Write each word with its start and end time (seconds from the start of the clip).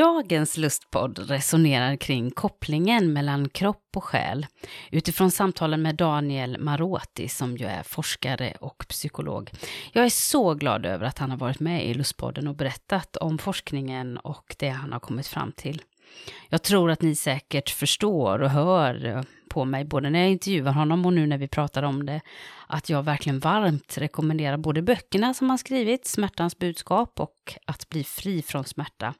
Dagens 0.00 0.56
lustpodd 0.56 1.18
resonerar 1.18 1.96
kring 1.96 2.30
kopplingen 2.30 3.12
mellan 3.12 3.48
kropp 3.48 3.88
och 3.96 4.04
själ 4.04 4.46
utifrån 4.90 5.30
samtalen 5.30 5.82
med 5.82 5.94
Daniel 5.94 6.58
Maroti 6.58 7.28
som 7.28 7.56
ju 7.56 7.66
är 7.66 7.82
forskare 7.82 8.54
och 8.60 8.84
psykolog. 8.88 9.50
Jag 9.92 10.04
är 10.04 10.10
så 10.10 10.54
glad 10.54 10.86
över 10.86 11.06
att 11.06 11.18
han 11.18 11.30
har 11.30 11.38
varit 11.38 11.60
med 11.60 11.86
i 11.86 11.94
lustpodden 11.94 12.48
och 12.48 12.56
berättat 12.56 13.16
om 13.16 13.38
forskningen 13.38 14.18
och 14.18 14.56
det 14.58 14.68
han 14.68 14.92
har 14.92 15.00
kommit 15.00 15.26
fram 15.26 15.52
till. 15.52 15.82
Jag 16.48 16.62
tror 16.62 16.90
att 16.90 17.02
ni 17.02 17.14
säkert 17.14 17.70
förstår 17.70 18.42
och 18.42 18.50
hör 18.50 19.24
på 19.50 19.64
mig, 19.64 19.84
både 19.84 20.10
när 20.10 20.18
jag 20.20 20.30
intervjuar 20.30 20.72
honom 20.72 21.06
och 21.06 21.12
nu 21.12 21.26
när 21.26 21.38
vi 21.38 21.48
pratar 21.48 21.82
om 21.82 22.06
det, 22.06 22.20
att 22.66 22.90
jag 22.90 23.02
verkligen 23.02 23.38
varmt 23.38 23.98
rekommenderar 23.98 24.56
både 24.56 24.82
böckerna 24.82 25.34
som 25.34 25.50
han 25.50 25.58
skrivit, 25.58 26.06
Smärtans 26.06 26.58
budskap 26.58 27.20
och 27.20 27.56
Att 27.64 27.88
bli 27.88 28.04
fri 28.04 28.42
från 28.42 28.64
smärta. 28.64 29.14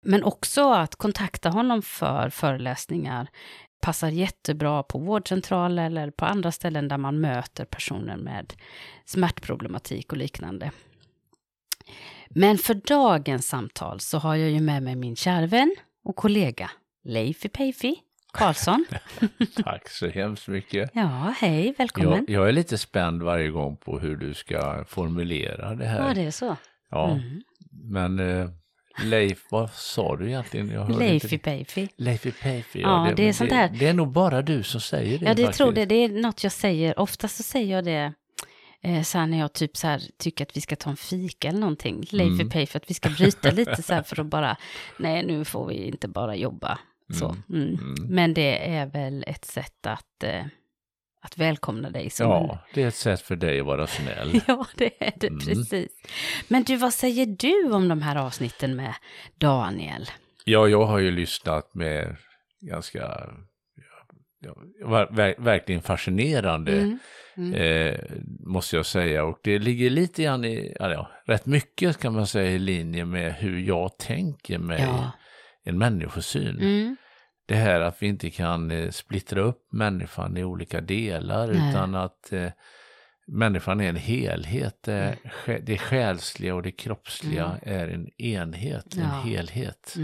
Men 0.00 0.24
också 0.24 0.72
att 0.72 0.96
kontakta 0.96 1.50
honom 1.50 1.82
för 1.82 2.30
föreläsningar 2.30 3.28
passar 3.80 4.08
jättebra 4.08 4.82
på 4.82 4.98
vårdcentraler 4.98 5.86
eller 5.86 6.10
på 6.10 6.24
andra 6.24 6.52
ställen 6.52 6.88
där 6.88 6.98
man 6.98 7.20
möter 7.20 7.64
personer 7.64 8.16
med 8.16 8.52
smärtproblematik 9.04 10.12
och 10.12 10.18
liknande. 10.18 10.70
Men 12.28 12.58
för 12.58 12.74
dagens 12.74 13.48
samtal 13.48 14.00
så 14.00 14.18
har 14.18 14.34
jag 14.34 14.50
ju 14.50 14.60
med 14.60 14.82
mig 14.82 14.96
min 14.96 15.16
kärvän 15.16 15.76
och 16.06 16.16
kollega 16.16 16.70
Leify 17.04 17.48
Peifi 17.48 17.96
Karlsson. 18.32 18.84
Tack 19.64 19.88
så 19.88 20.08
hemskt 20.08 20.48
mycket. 20.48 20.90
Ja, 20.94 21.34
hej, 21.38 21.74
välkommen. 21.78 22.24
Jag, 22.28 22.40
jag, 22.40 22.48
är 22.48 22.52
lite 22.52 22.78
spänd 22.78 23.22
varje 23.22 23.48
gång 23.48 23.76
på 23.76 23.98
hur 23.98 24.16
du 24.16 24.34
ska 24.34 24.84
formulera 24.88 25.74
det 25.74 25.86
här. 25.86 26.08
Ja, 26.08 26.14
det 26.14 26.22
är 26.22 26.30
så. 26.30 26.56
Ja, 26.90 27.10
mm. 27.10 27.42
men 27.70 28.18
eh, 28.18 28.48
Leif, 29.04 29.46
vad 29.50 29.70
sa 29.70 30.16
du 30.16 30.26
egentligen? 30.26 30.96
Leify 30.98 31.38
Peifi. 31.38 31.88
Leify 31.96 32.30
Peifi, 32.30 32.80
ja. 32.80 32.88
ja 32.88 33.10
det, 33.10 33.22
det, 33.22 33.28
är 33.28 33.32
sånt 33.32 33.52
här. 33.52 33.68
Det, 33.68 33.78
det, 33.78 33.86
är 33.86 33.94
nog 33.94 34.12
bara 34.12 34.42
du 34.42 34.62
som 34.62 34.80
säger 34.80 35.18
det. 35.18 35.24
Ja, 35.24 35.34
det 35.34 35.42
faktiskt. 35.42 35.58
tror 35.58 35.72
det. 35.72 35.84
Det 35.84 35.94
är 35.94 36.08
något 36.08 36.42
jag 36.42 36.52
säger. 36.52 36.98
Oftast 36.98 37.36
så 37.36 37.42
säger 37.42 37.74
jag 37.74 37.84
det 37.84 38.12
eh, 38.82 39.02
så 39.02 39.18
här 39.18 39.26
när 39.26 39.38
jag 39.38 39.52
typ 39.52 39.76
så 39.76 39.86
här 39.86 40.02
tycker 40.18 40.44
att 40.44 40.56
vi 40.56 40.60
ska 40.60 40.76
ta 40.76 40.90
en 40.90 40.96
fika 40.96 41.48
eller 41.48 41.60
någonting. 41.60 42.04
Leify 42.10 42.34
mm. 42.34 42.50
Peifi, 42.50 42.76
att 42.76 42.90
vi 42.90 42.94
ska 42.94 43.10
bryta 43.10 43.50
lite 43.52 43.82
så 43.82 43.94
här 43.94 44.02
för 44.02 44.20
att 44.20 44.26
bara, 44.26 44.56
nej 44.98 45.26
nu 45.26 45.44
får 45.44 45.66
vi 45.66 45.74
inte 45.74 46.08
bara 46.08 46.36
jobba 46.36 46.78
så. 47.12 47.28
Mm. 47.28 47.62
mm. 47.62 47.74
Mm. 47.74 48.14
Men 48.14 48.34
det 48.34 48.68
är 48.74 48.86
väl 48.86 49.24
ett 49.26 49.44
sätt 49.44 49.86
att, 49.86 50.22
eh, 50.22 50.44
att 51.20 51.38
välkomna 51.38 51.90
dig 51.90 52.10
som 52.10 52.26
Ja, 52.26 52.52
en... 52.52 52.58
det 52.74 52.82
är 52.82 52.88
ett 52.88 52.94
sätt 52.94 53.20
för 53.20 53.36
dig 53.36 53.60
att 53.60 53.66
vara 53.66 53.86
snäll. 53.86 54.40
ja, 54.46 54.66
det 54.74 55.04
är 55.04 55.12
det 55.16 55.26
mm. 55.26 55.40
precis. 55.40 55.88
Men 56.48 56.62
du, 56.62 56.76
vad 56.76 56.94
säger 56.94 57.26
du 57.26 57.72
om 57.72 57.88
de 57.88 58.02
här 58.02 58.16
avsnitten 58.16 58.76
med 58.76 58.94
Daniel? 59.34 60.10
Ja, 60.44 60.68
jag 60.68 60.86
har 60.86 60.98
ju 60.98 61.10
lyssnat 61.10 61.74
med 61.74 62.16
ganska, 62.60 63.30
ver 65.14 65.42
verkligen 65.42 65.82
fascinerande. 65.82 66.72
Mm. 66.72 66.98
Mm. 67.36 67.54
Eh, 67.54 68.00
måste 68.40 68.76
jag 68.76 68.86
säga. 68.86 69.24
Och 69.24 69.38
det 69.42 69.58
ligger 69.58 69.90
lite 69.90 70.22
grann 70.22 70.44
i, 70.44 70.76
ja, 70.80 71.10
rätt 71.24 71.46
mycket 71.46 71.98
kan 71.98 72.14
man 72.14 72.26
säga 72.26 72.50
i 72.50 72.58
linje 72.58 73.04
med 73.04 73.34
hur 73.34 73.58
jag 73.58 73.98
tänker 73.98 74.58
mig 74.58 74.80
ja 74.80 75.12
en 75.66 75.78
människosyn. 75.78 76.60
Mm. 76.60 76.96
Det 77.46 77.54
här 77.54 77.80
att 77.80 78.02
vi 78.02 78.06
inte 78.06 78.30
kan 78.30 78.70
eh, 78.70 78.90
splittra 78.90 79.40
upp 79.40 79.72
människan 79.72 80.36
i 80.36 80.44
olika 80.44 80.80
delar 80.80 81.52
Nej. 81.52 81.70
utan 81.70 81.94
att 81.94 82.32
eh, 82.32 82.50
människan 83.26 83.80
är 83.80 83.88
en 83.88 83.96
helhet. 83.96 84.88
Mm. 84.88 85.16
Det 85.62 85.78
själsliga 85.78 86.54
och 86.54 86.62
det 86.62 86.72
kroppsliga 86.72 87.44
mm. 87.44 87.80
är 87.80 87.88
en 87.88 88.20
enhet, 88.20 88.96
en 88.96 89.30
helhet. 89.30 89.96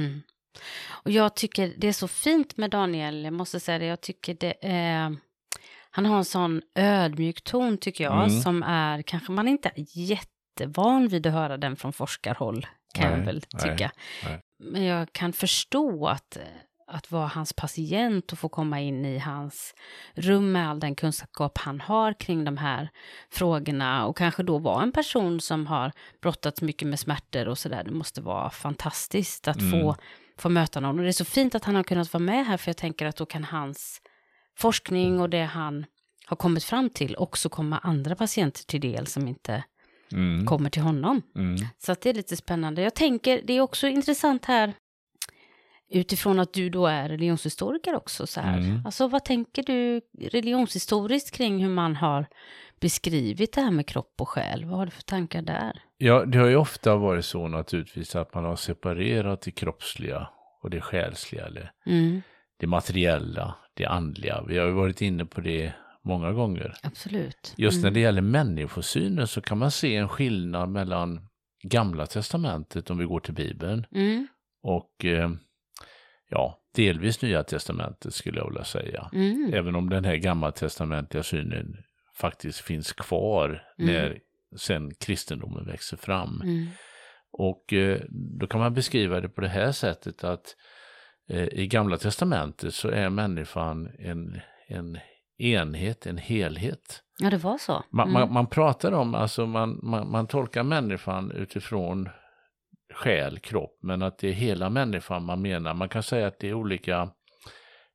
Och 0.89 1.11
jag 1.11 1.37
tycker 1.37 1.75
det 1.77 1.89
är 1.89 1.93
så 1.93 2.09
fint 2.09 2.57
med 2.57 2.71
Daniel, 2.71 3.25
jag 3.25 3.33
måste 3.33 3.61
säga 3.61 3.79
det, 3.79 3.87
jag 3.87 4.01
tycker 4.01 4.35
det 4.35 4.55
är 4.63 5.17
han 5.95 6.07
har 6.07 6.17
en 6.17 6.25
sån 6.25 6.63
ödmjuk 6.75 7.45
ton 7.45 7.79
tycker 7.79 8.05
jag, 8.05 8.25
mm. 8.25 8.41
som 8.41 8.63
är 8.63 9.03
kanske 9.03 9.33
man 9.33 9.49
inte 9.49 9.69
är 9.69 9.85
jättevan 9.99 11.09
vid 11.09 11.27
att 11.27 11.33
höra 11.33 11.57
den 11.57 11.77
från 11.77 11.93
forskarhåll, 11.93 12.67
kan 12.95 13.11
nej, 13.11 13.19
jag 13.19 13.27
väl 13.27 13.43
tycka. 13.43 13.91
Nej, 14.25 14.31
nej. 14.31 14.41
Men 14.59 14.85
jag 14.85 15.13
kan 15.13 15.33
förstå 15.33 16.07
att, 16.07 16.39
att 16.87 17.11
vara 17.11 17.27
hans 17.27 17.53
patient 17.53 18.33
och 18.33 18.39
få 18.39 18.49
komma 18.49 18.81
in 18.81 19.05
i 19.05 19.19
hans 19.19 19.75
rum 20.15 20.53
med 20.53 20.71
all 20.71 20.81
den 20.81 20.95
kunskap 20.95 21.59
han 21.59 21.81
har 21.81 22.13
kring 22.13 22.45
de 22.45 22.57
här 22.57 22.89
frågorna 23.31 24.07
och 24.07 24.17
kanske 24.17 24.43
då 24.43 24.59
vara 24.59 24.83
en 24.83 24.93
person 24.93 25.41
som 25.41 25.67
har 25.67 25.93
brottats 26.21 26.63
mycket 26.63 26.89
med 26.89 27.01
smärtor 27.01 27.49
och 27.49 27.59
sådär. 27.59 27.85
Det 27.85 27.91
måste 27.91 28.21
vara 28.21 28.51
fantastiskt 28.51 29.49
att 29.49 29.61
mm. 29.61 29.71
få, 29.71 29.97
få 30.37 30.49
möta 30.49 30.81
någon. 30.81 30.99
Och 30.99 31.03
det 31.03 31.11
är 31.11 31.13
så 31.13 31.25
fint 31.25 31.55
att 31.55 31.65
han 31.65 31.75
har 31.75 31.83
kunnat 31.83 32.13
vara 32.13 32.23
med 32.23 32.47
här 32.47 32.57
för 32.57 32.69
jag 32.69 32.77
tänker 32.77 33.07
att 33.07 33.17
då 33.17 33.27
kan 33.27 33.45
hans 33.45 34.01
forskning 34.59 35.21
och 35.21 35.31
det 35.31 35.45
han 35.45 35.87
har 36.27 36.37
kommit 36.37 36.65
fram 36.65 36.91
till 36.91 37.17
också 37.17 37.49
komma 37.49 37.79
andra 37.79 38.17
patienter 38.17 38.65
till 38.65 38.81
del 38.81 39.07
som 39.07 39.29
inte 39.29 39.65
mm. 40.13 40.47
kommer 40.47 40.71
till 40.71 40.83
honom. 40.83 41.23
Mm. 41.37 41.57
Så 41.79 41.93
att 41.93 42.01
det 42.01 42.11
är 42.11 42.15
lite 42.15 42.37
spännande. 42.37 42.83
Jag 42.83 42.95
tänker, 42.95 43.43
det 43.45 43.53
är 43.53 43.61
också 43.61 43.87
intressant 43.87 44.45
här 44.45 44.75
utifrån 45.93 46.39
att 46.39 46.53
du 46.53 46.71
då 46.71 46.87
är 46.87 47.09
religionshistoriker 47.09 47.95
också. 47.95 48.27
Så 48.27 48.41
här. 48.41 48.59
Mm. 48.59 48.87
Alltså 48.87 49.09
vad 49.09 49.25
tänker 49.25 49.63
du 49.63 50.01
religionshistoriskt 50.21 51.31
kring 51.31 51.63
hur 51.63 51.71
man 51.71 51.97
har 51.97 52.27
beskrivit 52.81 53.53
det 53.53 53.61
här 53.61 53.71
med 53.71 53.87
kropp 53.87 54.15
och 54.21 54.29
själ? 54.29 54.65
Vad 54.65 54.79
har 54.79 54.87
du 54.87 54.91
för 54.91 55.03
tankar 55.03 55.43
där? 55.43 55.83
Ja, 56.05 56.25
det 56.25 56.39
har 56.39 56.49
ju 56.49 56.57
ofta 56.57 56.97
varit 56.97 57.25
så 57.25 57.49
naturligtvis 57.49 58.17
att 58.17 58.35
man 58.35 58.45
har 58.45 58.57
separerat 58.57 59.41
det 59.41 59.51
kroppsliga 59.51 60.29
och 60.63 60.71
det 60.71 60.81
själsliga, 60.81 61.47
eller 61.47 61.73
mm. 61.87 62.23
det 62.59 62.67
materiella, 62.67 63.55
det 63.75 63.87
andliga. 63.87 64.45
Vi 64.49 64.59
har 64.59 64.67
ju 64.67 64.73
varit 64.73 65.03
inne 65.03 65.25
på 65.25 65.41
det 65.41 65.73
många 66.05 66.33
gånger. 66.33 66.75
Absolut. 66.83 67.55
Just 67.57 67.77
mm. 67.77 67.83
när 67.83 67.91
det 67.91 68.01
gäller 68.01 68.23
människosynen 68.23 69.27
så 69.27 69.41
kan 69.41 69.59
man 69.59 69.71
se 69.71 69.97
en 69.97 70.09
skillnad 70.09 70.69
mellan 70.69 71.29
Gamla 71.63 72.07
Testamentet, 72.07 72.91
om 72.91 72.99
vi 72.99 73.05
går 73.05 73.21
till 73.21 73.35
Bibeln, 73.35 73.87
mm. 73.93 74.27
och 74.63 75.05
eh, 75.05 75.31
ja, 76.29 76.59
delvis 76.75 77.23
Nya 77.23 77.43
Testamentet 77.43 78.15
skulle 78.15 78.39
jag 78.39 78.49
vilja 78.49 78.65
säga. 78.65 79.11
Mm. 79.13 79.51
Även 79.55 79.77
om 79.77 79.91
den 79.91 80.05
här 80.05 80.17
gammaltestamentliga 80.17 81.23
synen 81.23 81.77
faktiskt 82.15 82.61
finns 82.61 82.93
kvar 82.93 83.63
mm. 83.79 83.93
när 83.95 84.19
sen 84.57 84.95
kristendomen 84.95 85.67
växer 85.67 85.97
fram. 85.97 86.41
Mm. 86.45 86.67
Och 87.33 87.73
eh, 87.73 88.01
då 88.11 88.47
kan 88.47 88.61
man 88.61 88.75
beskriva 88.75 89.21
det 89.21 89.29
på 89.29 89.41
det 89.41 89.49
här 89.49 89.73
sättet 89.73 90.25
att 90.25 90.57
eh, 91.29 91.45
i 91.45 91.67
Gamla 91.67 91.97
Testamentet 91.97 92.75
så 92.75 92.89
är 92.89 93.11
människan 93.11 93.91
en, 93.99 94.41
en 94.69 94.99
enhet, 95.39 96.07
en 96.07 96.19
helhet. 96.19 97.03
Ja, 97.19 97.31
det 97.31 97.37
var 97.37 97.59
så. 97.59 97.73
Mm. 97.73 97.85
Man, 97.91 98.13
man, 98.13 98.33
man, 98.33 98.47
pratar 98.47 98.93
om, 98.93 99.15
alltså 99.15 99.47
man, 99.47 99.81
man, 99.83 100.11
man 100.11 100.27
tolkar 100.27 100.63
människan 100.63 101.31
utifrån 101.31 102.09
själ, 102.95 103.39
kropp, 103.39 103.79
men 103.83 104.03
att 104.03 104.19
det 104.19 104.29
är 104.29 104.33
hela 104.33 104.71
människan 104.71 105.25
man 105.25 105.43
menar. 105.43 105.75
Man 105.75 105.89
kan 105.89 106.03
säga 106.03 106.27
att 106.27 106.39
det 106.39 106.49
är 106.49 106.55
olika 106.55 107.11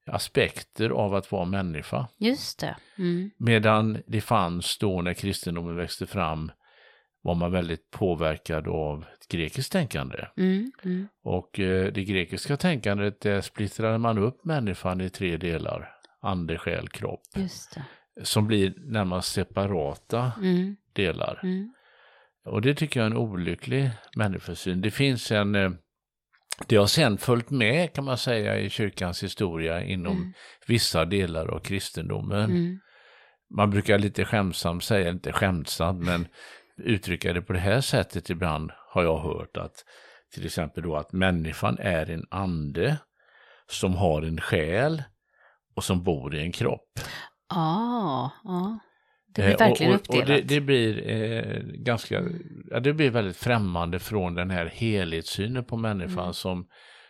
aspekter 0.08 0.90
av 0.90 1.16
att 1.16 1.32
vara 1.32 1.46
människa. 1.46 2.08
Just 2.18 2.60
det. 2.60 2.76
Mm. 2.98 3.30
Medan 3.38 3.98
det 4.08 4.22
fanns 4.22 4.78
då 4.78 5.02
när 5.02 5.14
kristendomen 5.14 5.76
växte 5.76 6.08
fram 6.08 6.52
var 7.22 7.36
man 7.36 7.52
väldigt 7.52 7.92
påverkad 7.92 8.68
av 8.68 9.06
grekiskt 9.30 9.72
tänkande. 9.72 10.26
Mm, 10.38 10.72
mm. 10.84 11.08
Och 11.24 11.60
eh, 11.60 11.94
det 11.94 12.04
grekiska 12.04 12.58
tänkandet, 12.58 13.22
där 13.22 13.42
splittrade 13.42 13.98
man 13.98 14.18
upp 14.18 14.46
människan 14.46 15.02
i 15.02 15.10
tre 15.10 15.38
delar 15.38 15.98
ande, 16.22 16.58
själ, 16.58 16.90
kropp. 16.90 17.22
Som 18.24 18.48
blir 18.48 18.74
närmast 18.78 19.32
separata 19.34 20.32
mm. 20.42 20.76
delar. 20.94 21.40
Mm. 21.44 21.74
Och 22.46 22.62
det 22.62 22.76
tycker 22.76 23.00
jag 23.00 23.08
är 23.08 23.12
en 23.12 23.18
olycklig 23.18 23.92
människosyn. 24.16 24.82
Det 24.82 24.92
finns 24.92 25.32
en, 25.32 25.56
eh, 25.56 25.72
det 26.66 26.76
har 26.76 26.88
sen 26.88 27.18
följt 27.18 27.50
med 27.50 27.94
kan 27.94 28.04
man 28.04 28.18
säga 28.18 28.60
i 28.60 28.70
kyrkans 28.70 29.24
historia 29.24 29.84
inom 29.84 30.18
mm. 30.18 30.34
vissa 30.68 31.06
delar 31.06 31.48
av 31.48 31.60
kristendomen. 31.60 32.50
Mm. 32.50 32.80
Man 33.56 33.70
brukar 33.70 34.00
lite 34.00 34.26
skämtsamt 34.26 34.84
säga, 34.84 35.10
inte 35.10 35.34
skämtsamt, 35.34 36.06
men 36.06 36.28
uttrycka 36.78 37.34
det 37.34 37.42
på 37.42 37.54
det 37.54 37.60
här 37.60 37.82
sättet 37.82 38.30
ibland 38.30 38.72
har 38.90 39.04
jag 39.04 39.20
hört 39.20 39.58
att 39.58 39.86
till 40.34 40.46
exempel 40.46 40.84
då 40.84 40.96
att 40.96 41.14
människan 41.14 41.78
är 41.80 42.10
en 42.10 42.26
ande 42.30 42.98
som 43.68 43.96
har 43.96 44.22
en 44.22 44.42
själ 44.42 45.04
och 45.76 45.84
som 45.84 46.04
bor 46.04 46.36
i 46.36 46.42
en 46.42 46.52
kropp. 46.52 47.00
Ja, 47.50 48.32
ja. 48.44 48.80
Det 49.38 49.44
blir 49.44 49.62
eh, 49.62 49.68
verkligen 49.68 49.94
uppdelat. 49.94 50.30
Och 50.30 50.36
det, 50.36 50.42
det, 50.42 50.62
blir 50.62 51.10
eh, 51.10 51.62
ganska, 51.64 52.24
ja, 52.72 52.80
det 52.80 52.94
blir 52.94 53.10
väldigt 53.10 53.38
främmande 53.38 54.00
från 54.00 54.36
den 54.36 54.50
här 54.50 54.66
helhetssynen 54.66 55.64
på 55.64 55.78
människan 55.78 56.24
mm. 56.24 56.34
som, 56.34 56.68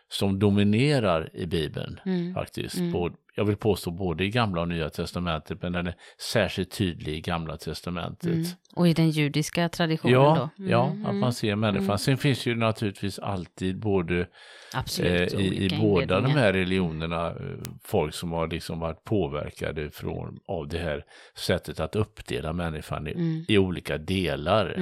som 0.09 0.39
dominerar 0.39 1.29
i 1.33 1.45
Bibeln 1.45 1.99
mm. 2.05 2.33
faktiskt. 2.33 2.77
Mm. 2.77 2.91
Både, 2.91 3.15
jag 3.35 3.45
vill 3.45 3.57
påstå 3.57 3.91
både 3.91 4.25
i 4.25 4.29
gamla 4.29 4.61
och 4.61 4.67
nya 4.67 4.89
testamentet, 4.89 5.61
men 5.61 5.71
den 5.71 5.87
är 5.87 5.95
särskilt 6.33 6.71
tydlig 6.71 7.13
i 7.13 7.21
gamla 7.21 7.57
testamentet. 7.57 8.33
Mm. 8.33 8.45
Och 8.75 8.87
i 8.87 8.93
den 8.93 9.09
judiska 9.09 9.69
traditionen 9.69 10.13
ja, 10.13 10.49
då? 10.57 10.63
Mm. 10.63 10.71
Ja, 10.71 11.09
att 11.09 11.15
man 11.15 11.33
ser 11.33 11.55
människan. 11.55 11.85
Mm. 11.85 11.97
Sen 11.97 12.17
finns 12.17 12.45
ju 12.45 12.55
naturligtvis 12.55 13.19
alltid 13.19 13.79
både 13.79 14.27
Absolut, 14.73 15.33
eh, 15.33 15.39
i, 15.39 15.65
i 15.65 15.77
båda 15.81 16.21
de 16.21 16.31
här 16.31 16.53
religionerna 16.53 17.27
eh, 17.27 17.35
folk 17.83 18.13
som 18.13 18.31
har 18.31 18.47
liksom 18.47 18.79
varit 18.79 19.03
påverkade 19.03 19.89
från, 19.89 20.39
av 20.47 20.67
det 20.67 20.79
här 20.79 21.03
sättet 21.35 21.79
att 21.79 21.95
uppdela 21.95 22.53
människan 22.53 23.07
i, 23.07 23.11
mm. 23.11 23.45
i 23.47 23.57
olika 23.57 23.97
delar. 23.97 24.75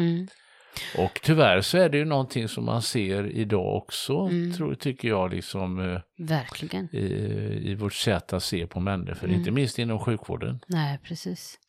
Och 0.97 1.19
tyvärr 1.23 1.61
så 1.61 1.77
är 1.77 1.89
det 1.89 1.97
ju 1.97 2.05
någonting 2.05 2.47
som 2.47 2.65
man 2.65 2.81
ser 2.81 3.27
idag 3.27 3.75
också, 3.75 4.17
mm. 4.17 4.53
tror, 4.53 4.75
tycker 4.75 5.07
jag, 5.07 5.33
liksom, 5.33 5.79
eh, 5.79 6.01
Verkligen. 6.17 6.89
I, 6.91 7.05
i 7.71 7.75
vårt 7.75 7.93
sätt 7.93 8.33
att 8.33 8.43
se 8.43 8.67
på 8.67 8.79
människor, 8.79 9.27
mm. 9.27 9.39
inte 9.39 9.51
minst 9.51 9.79
inom 9.79 9.99
sjukvården. 9.99 10.59
Nej, 10.67 10.99
precis. 11.03 11.59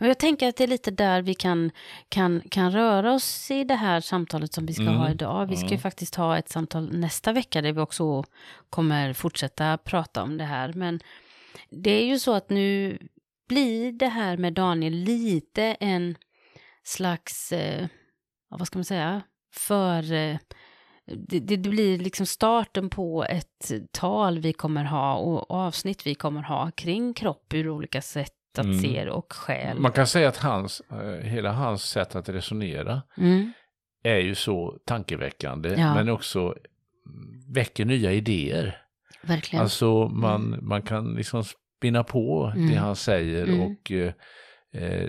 Och 0.00 0.06
jag 0.06 0.18
tänker 0.18 0.48
att 0.48 0.56
det 0.56 0.64
är 0.64 0.68
lite 0.68 0.90
där 0.90 1.22
vi 1.22 1.34
kan, 1.34 1.70
kan, 2.08 2.42
kan 2.50 2.72
röra 2.72 3.12
oss 3.12 3.50
i 3.50 3.64
det 3.64 3.74
här 3.74 4.00
samtalet 4.00 4.52
som 4.52 4.66
vi 4.66 4.72
ska 4.72 4.82
mm. 4.82 4.96
ha 4.96 5.10
idag. 5.10 5.46
Vi 5.46 5.56
ska 5.56 5.68
ju 5.68 5.78
faktiskt 5.78 6.14
ha 6.14 6.38
ett 6.38 6.48
samtal 6.48 6.98
nästa 6.98 7.32
vecka 7.32 7.62
där 7.62 7.72
vi 7.72 7.80
också 7.80 8.24
kommer 8.70 9.12
fortsätta 9.12 9.78
prata 9.78 10.22
om 10.22 10.38
det 10.38 10.44
här. 10.44 10.72
Men 10.72 11.00
det 11.70 11.90
är 11.90 12.04
ju 12.04 12.18
så 12.18 12.34
att 12.34 12.50
nu 12.50 12.98
blir 13.48 13.92
det 13.92 14.08
här 14.08 14.36
med 14.36 14.52
Daniel 14.52 14.92
lite 14.92 15.62
en 15.62 16.16
slags 16.84 17.52
eh, 17.52 17.86
vad 18.58 18.66
ska 18.66 18.78
man 18.78 18.84
säga, 18.84 19.22
för 19.54 20.12
eh, 20.12 20.36
det, 21.06 21.38
det, 21.38 21.56
blir 21.56 21.98
liksom 21.98 22.26
starten 22.26 22.90
på 22.90 23.24
ett 23.24 23.72
tal 23.92 24.38
vi 24.38 24.52
kommer 24.52 24.84
ha 24.84 25.14
och 25.14 25.50
avsnitt 25.50 26.06
vi 26.06 26.14
kommer 26.14 26.42
ha 26.42 26.70
kring 26.70 27.14
kropp 27.14 27.54
ur 27.54 27.68
olika 27.68 28.02
sätt 28.02 28.32
att 28.58 28.64
mm. 28.64 28.78
se 28.80 29.08
och 29.08 29.32
själ. 29.32 29.78
Man 29.78 29.92
kan 29.92 30.06
säga 30.06 30.28
att 30.28 30.36
hans, 30.36 30.82
eh, 30.90 31.26
hela 31.26 31.52
hans 31.52 31.82
sätt 31.82 32.16
att 32.16 32.28
resonera 32.28 33.02
mm. 33.16 33.52
är 34.02 34.18
ju 34.18 34.34
så 34.34 34.78
tankeväckande 34.84 35.74
ja. 35.78 35.94
men 35.94 36.08
också 36.08 36.54
väcker 37.48 37.84
nya 37.84 38.12
idéer. 38.12 38.82
Verkligen. 39.22 39.62
Alltså 39.62 40.08
man, 40.08 40.46
mm. 40.46 40.68
man 40.68 40.82
kan 40.82 41.14
liksom 41.14 41.44
spinna 41.44 42.04
på 42.04 42.52
det 42.54 42.60
mm. 42.60 42.76
han 42.76 42.96
säger 42.96 43.44
mm. 43.44 43.60
och 43.60 43.92
Eh, 43.92 44.12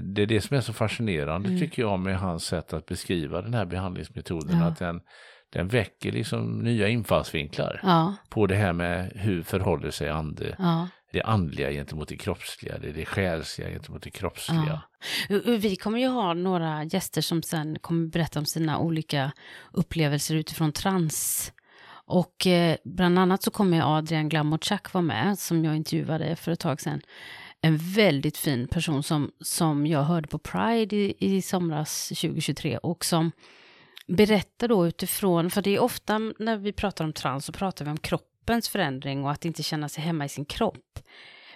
det 0.01 0.21
är 0.21 0.25
det 0.25 0.41
som 0.41 0.57
är 0.57 0.61
så 0.61 0.73
fascinerande 0.73 1.49
mm. 1.49 1.61
tycker 1.61 1.81
jag 1.81 1.99
med 1.99 2.19
hans 2.19 2.45
sätt 2.45 2.73
att 2.73 2.85
beskriva 2.85 3.41
den 3.41 3.53
här 3.53 3.65
behandlingsmetoden. 3.65 4.59
Ja. 4.59 4.65
Att 4.65 4.79
den, 4.79 5.01
den 5.53 5.67
väcker 5.67 6.11
liksom 6.11 6.59
nya 6.59 6.87
infallsvinklar 6.87 7.79
ja. 7.83 8.15
på 8.29 8.47
det 8.47 8.55
här 8.55 8.73
med 8.73 9.11
hur 9.15 9.43
förhåller 9.43 9.91
sig 9.91 10.09
ande. 10.09 10.55
Ja. 10.59 10.87
Det 11.11 11.21
andliga 11.21 11.71
gentemot 11.71 12.07
det 12.07 12.17
kroppsliga, 12.17 12.77
det, 12.77 12.91
det 12.91 13.05
själsliga 13.05 13.69
gentemot 13.69 14.03
det 14.03 14.09
kroppsliga. 14.09 14.81
Vi 15.45 15.75
kommer 15.75 15.99
ju 15.99 16.07
ha 16.07 16.33
några 16.33 16.83
gäster 16.83 17.21
som 17.21 17.43
sen 17.43 17.79
kommer 17.81 18.07
berätta 18.07 18.39
om 18.39 18.45
sina 18.45 18.79
olika 18.79 19.31
upplevelser 19.71 20.35
utifrån 20.35 20.71
trans. 20.71 21.51
Och 22.05 22.47
eh, 22.47 22.77
bland 22.83 23.19
annat 23.19 23.43
så 23.43 23.51
kommer 23.51 23.97
Adrian 23.97 24.29
Glamotchak 24.29 24.93
vara 24.93 25.01
med, 25.01 25.39
som 25.39 25.65
jag 25.65 25.75
intervjuade 25.75 26.35
för 26.35 26.51
ett 26.51 26.59
tag 26.59 26.81
sedan 26.81 27.01
en 27.65 27.77
väldigt 27.77 28.37
fin 28.37 28.67
person 28.67 29.03
som, 29.03 29.31
som 29.39 29.87
jag 29.87 30.03
hörde 30.03 30.27
på 30.27 30.37
Pride 30.37 30.95
i, 30.95 31.15
i 31.19 31.41
somras 31.41 32.07
2023 32.07 32.77
och 32.77 33.05
som 33.05 33.31
berättar 34.07 34.67
då 34.67 34.87
utifrån, 34.87 35.49
för 35.49 35.61
det 35.61 35.75
är 35.75 35.79
ofta 35.79 36.17
när 36.17 36.57
vi 36.57 36.73
pratar 36.73 37.05
om 37.05 37.13
trans 37.13 37.45
så 37.45 37.51
pratar 37.51 37.85
vi 37.85 37.91
om 37.91 37.97
kroppens 37.97 38.69
förändring 38.69 39.23
och 39.23 39.31
att 39.31 39.45
inte 39.45 39.63
känna 39.63 39.89
sig 39.89 40.03
hemma 40.03 40.25
i 40.25 40.29
sin 40.29 40.45
kropp. 40.45 40.99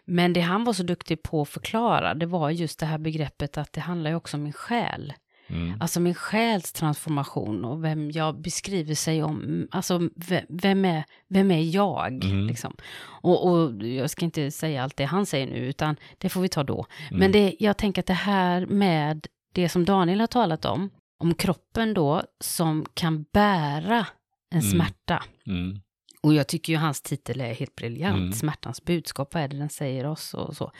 Men 0.05 0.33
det 0.33 0.41
han 0.41 0.63
var 0.63 0.73
så 0.73 0.83
duktig 0.83 1.23
på 1.23 1.41
att 1.41 1.49
förklara, 1.49 2.13
det 2.13 2.25
var 2.25 2.49
just 2.49 2.79
det 2.79 2.85
här 2.85 2.97
begreppet 2.97 3.57
att 3.57 3.73
det 3.73 3.81
handlar 3.81 4.09
ju 4.09 4.15
också 4.15 4.37
om 4.37 4.43
min 4.43 4.53
själ. 4.53 5.13
Mm. 5.47 5.81
Alltså 5.81 5.99
min 5.99 6.15
själs 6.15 6.71
transformation 6.71 7.65
och 7.65 7.83
vem 7.83 8.11
jag 8.11 8.41
beskriver 8.41 8.95
sig 8.95 9.23
om. 9.23 9.67
Alltså 9.71 10.09
vem 10.47 10.85
är, 10.85 11.03
vem 11.27 11.51
är 11.51 11.75
jag? 11.75 12.23
Mm. 12.23 12.47
Liksom. 12.47 12.75
Och, 13.01 13.49
och, 13.51 13.83
jag 13.83 14.09
ska 14.09 14.25
inte 14.25 14.51
säga 14.51 14.83
allt 14.83 14.97
det 14.97 15.05
han 15.05 15.25
säger 15.25 15.47
nu, 15.47 15.57
utan 15.57 15.95
det 16.17 16.29
får 16.29 16.41
vi 16.41 16.49
ta 16.49 16.63
då. 16.63 16.85
Mm. 17.09 17.19
Men 17.19 17.31
det, 17.31 17.55
jag 17.59 17.77
tänker 17.77 18.01
att 18.01 18.05
det 18.05 18.13
här 18.13 18.65
med 18.65 19.27
det 19.53 19.69
som 19.69 19.85
Daniel 19.85 20.19
har 20.19 20.27
talat 20.27 20.65
om, 20.65 20.89
om 21.19 21.33
kroppen 21.33 21.93
då 21.93 22.23
som 22.39 22.85
kan 22.93 23.25
bära 23.33 24.05
en 24.51 24.59
mm. 24.59 24.71
smärta. 24.71 25.23
Mm. 25.47 25.79
Och 26.21 26.33
jag 26.33 26.47
tycker 26.47 26.73
ju 26.73 26.79
hans 26.79 27.01
titel 27.01 27.41
är 27.41 27.53
helt 27.53 27.75
briljant, 27.75 28.17
mm. 28.17 28.33
Smärtans 28.33 28.85
budskap, 28.85 29.33
vad 29.33 29.43
är 29.43 29.47
det 29.47 29.57
den 29.57 29.69
säger 29.69 30.05
oss 30.05 30.33
och 30.33 30.57
så. 30.57 30.71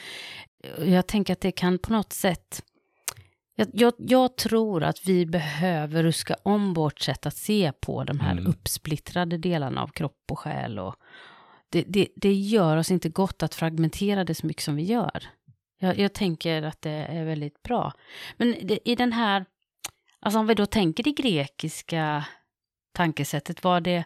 Jag 0.86 1.08
tänker 1.08 1.34
att 1.34 1.42
det 1.42 1.52
kan 1.52 1.78
på 1.78 1.94
något 1.94 2.14
sätt 2.14 2.64
jag, 3.60 3.68
jag, 3.74 3.94
jag, 3.98 4.36
tror 4.36 4.84
att 4.84 5.06
vi 5.06 5.26
behöver 5.26 6.04
ruska 6.04 6.36
om 6.44 6.74
vårt 6.74 7.00
sätt 7.00 7.26
att 7.26 7.36
se 7.36 7.72
på 7.80 8.04
de 8.04 8.20
här 8.20 8.32
mm. 8.32 8.48
uppsplittrade 8.48 9.38
delarna 9.38 9.82
av 9.82 9.88
kropp 9.88 10.24
och 10.32 10.40
själ. 10.40 10.80
Och 10.80 10.96
det, 11.70 11.84
det, 11.88 12.08
det, 12.16 12.34
gör 12.34 12.78
oss 12.78 12.92
inte 12.92 13.10
gott 13.10 13.44
att 13.44 13.56
fragmentera 13.56 14.24
det 14.24 14.36
så 14.36 14.48
mycket 14.48 14.64
som 14.64 14.76
vi 14.76 14.84
gör. 14.84 15.24
Jag, 15.80 16.00
jag 16.00 16.14
tänker 16.14 16.64
att 16.64 16.82
det 16.82 16.90
är 16.90 17.26
väldigt 17.26 17.64
bra. 17.64 17.94
Men 18.38 18.56
det, 18.64 18.90
i 18.90 18.96
den 18.96 19.14
här, 19.14 19.46
alltså 20.20 20.40
om 20.40 20.48
vi 20.48 20.54
då 20.54 20.66
tänker 20.66 21.04
det 21.04 21.12
grekiska 21.12 22.26
tankesättet, 22.94 23.64
var 23.64 23.82
det, 23.82 24.06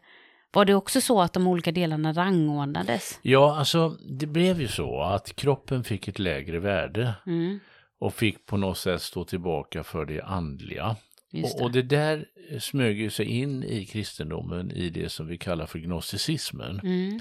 var 0.52 0.66
det 0.66 0.76
också 0.76 1.02
så 1.02 1.22
att 1.22 1.34
de 1.34 1.48
olika 1.48 1.72
delarna 1.72 2.14
rangordnades? 2.14 3.20
Ja, 3.22 3.58
alltså 3.58 3.90
det 3.90 4.28
blev 4.28 4.62
ju 4.62 4.68
så 4.68 5.02
att 5.02 5.36
kroppen 5.36 5.84
fick 5.84 6.08
ett 6.08 6.20
lägre 6.20 6.60
värde. 6.60 7.14
Mm 7.26 7.60
och 8.02 8.14
fick 8.14 8.46
på 8.46 8.58
något 8.58 8.78
sätt 8.78 9.02
stå 9.02 9.26
tillbaka 9.26 9.84
för 9.84 10.06
det 10.06 10.22
andliga. 10.22 10.96
Det. 11.32 11.44
Och, 11.44 11.62
och, 11.62 11.72
det 11.72 11.82
där 11.82 12.26
smög 12.60 13.12
sig 13.12 13.26
in 13.26 13.64
i 13.64 13.86
kristendomen 13.86 14.72
i 14.72 14.90
det 14.90 15.10
som 15.10 15.28
vi 15.28 15.38
kallar 15.38 15.66
för 15.66 15.80
gnosticismen. 15.80 16.80
Mm. 16.80 17.20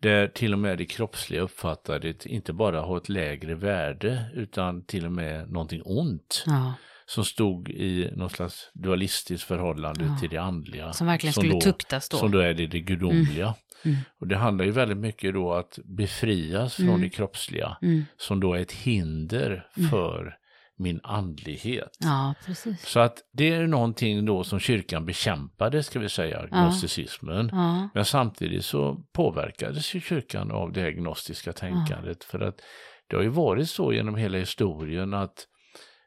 Där 0.00 0.28
till 0.28 0.52
och 0.52 0.58
med 0.58 0.78
det 0.78 0.84
kroppsliga 0.84 1.40
uppfattade 1.40 2.14
inte 2.24 2.52
bara 2.52 2.80
ha 2.80 2.96
ett 2.96 3.08
lägre 3.08 3.54
värde 3.54 4.24
utan 4.34 4.84
till 4.84 5.06
och 5.06 5.12
med 5.12 5.50
någonting 5.50 5.82
ont. 5.84 6.44
Ja. 6.46 6.74
Som 7.06 7.24
stod 7.24 7.68
i 7.68 8.10
något 8.16 8.32
slags 8.32 8.70
dualistiskt 8.74 9.48
förhållande 9.48 10.04
ja. 10.04 10.16
till 10.20 10.30
det 10.30 10.36
andliga. 10.36 10.92
Som 10.92 11.06
verkligen 11.06 11.32
skulle 11.32 11.52
då, 11.52 11.60
tuktas 11.60 12.08
då. 12.08 12.16
Som 12.16 12.30
då 12.30 12.38
är 12.38 12.54
det, 12.54 12.66
det 12.66 12.80
gudomliga. 12.80 13.46
Mm. 13.46 13.58
Mm. 13.84 13.96
Och 14.20 14.28
det 14.28 14.36
handlar 14.36 14.64
ju 14.64 14.70
väldigt 14.70 14.98
mycket 14.98 15.34
då 15.34 15.52
att 15.52 15.78
befrias 15.84 16.74
från 16.74 16.88
mm. 16.88 17.00
det 17.00 17.10
kroppsliga 17.10 17.76
mm. 17.82 18.04
som 18.16 18.40
då 18.40 18.54
är 18.54 18.60
ett 18.60 18.72
hinder 18.72 19.66
mm. 19.76 19.90
för 19.90 20.36
min 20.82 21.00
andlighet. 21.02 21.96
Ja, 22.00 22.34
precis. 22.46 22.86
Så 22.86 23.00
att 23.00 23.18
det 23.32 23.52
är 23.52 23.66
någonting 23.66 24.26
då 24.26 24.44
som 24.44 24.58
kyrkan 24.58 25.06
bekämpade, 25.06 25.82
ska 25.82 25.98
vi 25.98 26.08
säga, 26.08 26.46
gnosticismen. 26.46 27.48
Ja. 27.52 27.88
Men 27.94 28.04
samtidigt 28.04 28.64
så 28.64 29.04
påverkades 29.12 29.94
ju 29.94 30.00
kyrkan 30.00 30.50
av 30.50 30.72
det 30.72 30.80
här 30.80 30.90
gnostiska 30.90 31.52
tänkandet. 31.52 32.24
För 32.24 32.40
att 32.40 32.60
det 33.06 33.16
har 33.16 33.22
ju 33.22 33.28
varit 33.28 33.70
så 33.70 33.92
genom 33.92 34.16
hela 34.16 34.38
historien 34.38 35.14
att, 35.14 35.46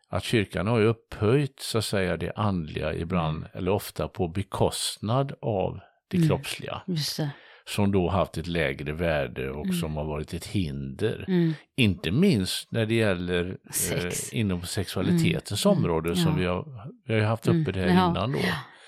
att 0.10 0.24
kyrkan 0.24 0.68
har 0.68 0.80
ju 0.80 0.86
upphöjt 0.86 1.60
så 1.60 1.78
att 1.78 1.86
säga 1.86 2.18
det 2.18 2.32
andliga 2.36 2.94
ibland, 2.94 3.38
mm. 3.38 3.50
eller 3.54 3.72
ofta 3.72 4.08
på 4.08 4.28
bekostnad 4.28 5.34
av 5.42 5.80
det 6.08 6.18
mm. 6.18 6.30
kroppsliga. 6.30 6.82
Det 6.86 7.32
som 7.68 7.92
då 7.92 8.10
haft 8.10 8.38
ett 8.38 8.48
lägre 8.48 8.94
värde 8.94 9.52
och 9.52 9.66
mm. 9.66 9.76
som 9.76 9.96
har 9.98 10.04
varit 10.04 10.34
ett 10.34 10.46
hinder. 10.46 11.26
Mm. 11.28 11.54
Inte 11.76 12.12
minst 12.12 12.72
när 12.72 12.86
det 12.86 12.96
gäller 12.96 13.58
eh, 13.92 14.12
inom 14.32 14.62
sexualitetens 14.62 15.66
mm. 15.66 15.78
område 15.78 16.10
mm. 16.10 16.24
som 16.24 16.38
vi 16.38 16.46
har, 16.46 16.92
vi 17.08 17.14
har 17.14 17.22
haft 17.22 17.48
uppe 17.48 17.72
det 17.72 17.80
här 17.80 17.88
mm. 17.88 17.98
ja. 17.98 18.10
innan 18.10 18.32
då. 18.32 18.40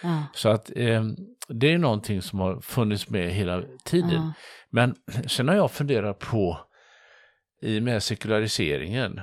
Ja. 0.04 0.24
Så 0.34 0.50
att 0.50 0.72
eh, 0.76 1.04
det 1.48 1.74
är 1.74 1.78
någonting 1.78 2.22
som 2.22 2.40
har 2.40 2.62
funnits 2.62 3.10
med 3.10 3.32
hela 3.32 3.64
tiden. 3.84 4.12
Ja. 4.12 4.34
Men 4.70 4.96
sen 5.28 5.48
har 5.48 5.56
jag 5.56 5.72
funderat 5.72 6.20
på, 6.20 6.60
i 7.62 7.80
och 7.80 7.84
med 7.84 8.04
sekulariseringen, 8.04 9.22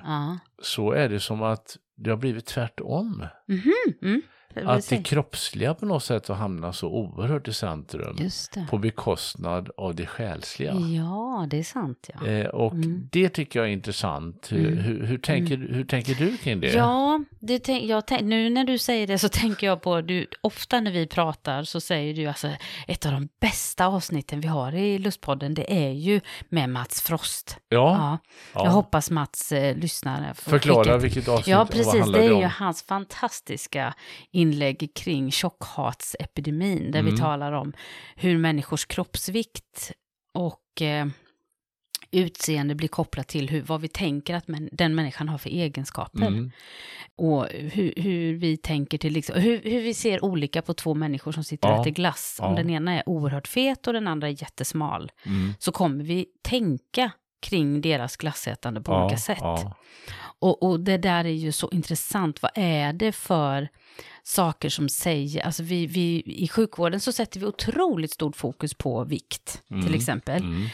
så 0.62 0.92
är 0.92 1.08
det 1.08 1.20
som 1.20 1.42
att 1.42 1.76
det 1.96 2.10
har 2.10 2.16
blivit 2.16 2.46
tvärtom. 2.46 3.26
Mm-hmm. 3.48 4.02
Mm. 4.02 4.22
Att 4.54 4.88
det 4.88 5.02
kroppsliga 5.02 5.74
på 5.74 5.86
något 5.86 6.04
sätt 6.04 6.28
har 6.28 6.34
hamnat 6.34 6.76
så 6.76 6.88
oerhört 6.88 7.48
i 7.48 7.52
centrum 7.52 8.18
på 8.70 8.78
bekostnad 8.78 9.70
av 9.76 9.94
det 9.94 10.06
själsliga. 10.06 10.74
Ja, 10.74 11.46
det 11.50 11.58
är 11.58 11.62
sant. 11.62 12.10
Ja. 12.14 12.26
Eh, 12.26 12.46
och 12.46 12.72
mm. 12.72 13.08
det 13.12 13.28
tycker 13.28 13.58
jag 13.58 13.68
är 13.68 13.72
intressant. 13.72 14.48
Hur, 14.52 14.66
mm. 14.66 14.78
hur, 14.78 15.06
hur, 15.06 15.18
tänker, 15.18 15.54
mm. 15.54 15.74
hur 15.74 15.84
tänker 15.84 16.14
du 16.14 16.36
kring 16.36 16.60
det? 16.60 16.72
Ja, 16.72 17.24
det 17.40 17.68
jag 17.68 18.22
nu 18.22 18.50
när 18.50 18.64
du 18.64 18.78
säger 18.78 19.06
det 19.06 19.18
så 19.18 19.28
tänker 19.32 19.66
jag 19.66 19.82
på, 19.82 20.00
du, 20.00 20.26
ofta 20.40 20.80
när 20.80 20.90
vi 20.90 21.06
pratar 21.06 21.62
så 21.62 21.80
säger 21.80 22.14
du 22.14 22.26
alltså 22.26 22.48
ett 22.88 23.06
av 23.06 23.12
de 23.12 23.28
bästa 23.40 23.86
avsnitten 23.86 24.40
vi 24.40 24.48
har 24.48 24.74
i 24.74 24.98
Lustpodden, 24.98 25.54
det 25.54 25.86
är 25.86 25.90
ju 25.90 26.20
med 26.48 26.68
Mats 26.68 27.02
Frost. 27.02 27.56
Ja. 27.68 27.78
ja. 27.78 28.18
ja. 28.54 28.64
Jag 28.64 28.72
hoppas 28.72 29.10
Mats 29.10 29.52
eh, 29.52 29.76
lyssnar. 29.76 30.34
Förklara 30.34 30.98
vilket 30.98 31.28
avsnitt 31.28 31.46
Ja, 31.46 31.66
precis. 31.70 32.12
Det 32.12 32.24
är 32.24 32.40
ju 32.40 32.46
hans 32.46 32.82
fantastiska 32.82 33.94
inlägg 34.44 34.90
kring 34.94 35.30
tjockhatsepidemin, 35.30 36.90
där 36.90 37.00
mm. 37.00 37.14
vi 37.14 37.20
talar 37.20 37.52
om 37.52 37.72
hur 38.16 38.38
människors 38.38 38.86
kroppsvikt 38.86 39.92
och 40.34 40.82
eh, 40.82 41.06
utseende 42.10 42.74
blir 42.74 42.88
kopplat 42.88 43.28
till 43.28 43.50
hur, 43.50 43.62
vad 43.62 43.80
vi 43.80 43.88
tänker 43.88 44.34
att 44.34 44.48
men, 44.48 44.68
den 44.72 44.94
människan 44.94 45.28
har 45.28 45.38
för 45.38 45.50
egenskaper. 45.50 46.26
Mm. 46.26 46.50
Och 47.16 47.46
hur, 47.50 47.94
hur, 47.96 48.34
vi 48.34 48.56
tänker 48.56 48.98
till, 48.98 49.12
liksom, 49.12 49.40
hur, 49.40 49.60
hur, 49.62 49.80
vi 49.80 49.94
ser 49.94 50.24
olika 50.24 50.62
på 50.62 50.74
två 50.74 50.94
människor 50.94 51.32
som 51.32 51.44
sitter 51.44 51.72
och 51.72 51.80
äter 51.80 51.90
glass. 51.90 52.36
Ja. 52.38 52.46
Om 52.46 52.54
den 52.54 52.70
ena 52.70 52.92
är 52.92 53.08
oerhört 53.08 53.48
fet 53.48 53.86
och 53.86 53.92
den 53.92 54.08
andra 54.08 54.28
är 54.28 54.42
jättesmal, 54.42 55.12
mm. 55.26 55.54
så 55.58 55.72
kommer 55.72 56.04
vi 56.04 56.26
tänka 56.42 57.10
kring 57.42 57.80
deras 57.80 58.16
glassätande 58.16 58.80
på 58.80 58.92
ja, 58.92 59.04
olika 59.04 59.18
sätt. 59.18 59.66
Och, 60.44 60.62
och 60.62 60.80
det 60.80 60.96
där 60.96 61.24
är 61.24 61.28
ju 61.28 61.52
så 61.52 61.70
intressant. 61.72 62.42
Vad 62.42 62.50
är 62.54 62.92
det 62.92 63.12
för 63.12 63.68
saker 64.22 64.68
som 64.68 64.88
säger, 64.88 65.42
alltså 65.42 65.62
vi, 65.62 65.86
vi, 65.86 66.22
i 66.26 66.48
sjukvården 66.48 67.00
så 67.00 67.12
sätter 67.12 67.40
vi 67.40 67.46
otroligt 67.46 68.10
stort 68.10 68.36
fokus 68.36 68.74
på 68.74 69.04
vikt, 69.04 69.62
mm, 69.70 69.86
till 69.86 69.94
exempel. 69.94 70.42
Mm. 70.42 70.66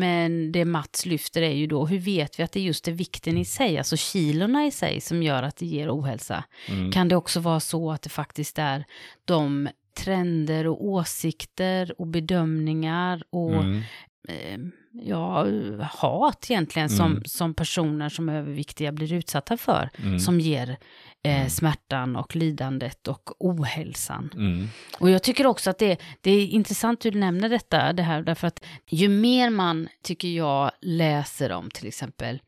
Men 0.00 0.52
det 0.52 0.64
Mats 0.64 1.06
lyfter 1.06 1.42
är 1.42 1.54
ju 1.54 1.66
då, 1.66 1.86
hur 1.86 1.98
vet 1.98 2.38
vi 2.38 2.42
att 2.42 2.52
det 2.52 2.60
just 2.60 2.88
är 2.88 2.92
vikten 2.92 3.38
i 3.38 3.44
sig, 3.44 3.78
alltså 3.78 3.96
kilorna 3.96 4.66
i 4.66 4.70
sig, 4.70 5.00
som 5.00 5.22
gör 5.22 5.42
att 5.42 5.56
det 5.56 5.66
ger 5.66 5.90
ohälsa? 5.90 6.44
Mm. 6.68 6.92
Kan 6.92 7.08
det 7.08 7.16
också 7.16 7.40
vara 7.40 7.60
så 7.60 7.92
att 7.92 8.02
det 8.02 8.10
faktiskt 8.10 8.58
är 8.58 8.84
de 9.24 9.68
trender 9.98 10.66
och 10.66 10.84
åsikter 10.84 12.00
och 12.00 12.06
bedömningar 12.06 13.22
och 13.30 13.64
mm. 13.64 13.82
Eh, 14.28 14.58
ja, 14.92 15.46
hat 15.82 16.50
egentligen 16.50 16.88
mm. 16.88 16.96
som, 16.96 17.22
som 17.24 17.54
personer 17.54 18.08
som 18.08 18.28
är 18.28 18.38
överviktiga 18.38 18.92
blir 18.92 19.12
utsatta 19.12 19.56
för, 19.56 19.90
mm. 19.98 20.18
som 20.18 20.40
ger 20.40 20.76
eh, 21.22 21.36
mm. 21.36 21.50
smärtan 21.50 22.16
och 22.16 22.36
lidandet 22.36 23.08
och 23.08 23.30
ohälsan. 23.38 24.30
Mm. 24.34 24.68
Och 24.98 25.10
jag 25.10 25.22
tycker 25.22 25.46
också 25.46 25.70
att 25.70 25.78
det, 25.78 26.00
det 26.20 26.30
är 26.30 26.46
intressant 26.46 27.04
hur 27.04 27.10
du 27.10 27.18
nämner 27.18 27.48
detta, 27.48 27.92
det 27.92 28.02
här, 28.02 28.22
därför 28.22 28.46
att 28.46 28.64
ju 28.90 29.08
mer 29.08 29.50
man, 29.50 29.88
tycker 30.02 30.28
jag, 30.28 30.70
läser 30.80 31.52
om 31.52 31.70
till 31.70 31.88
exempel, 31.88 32.42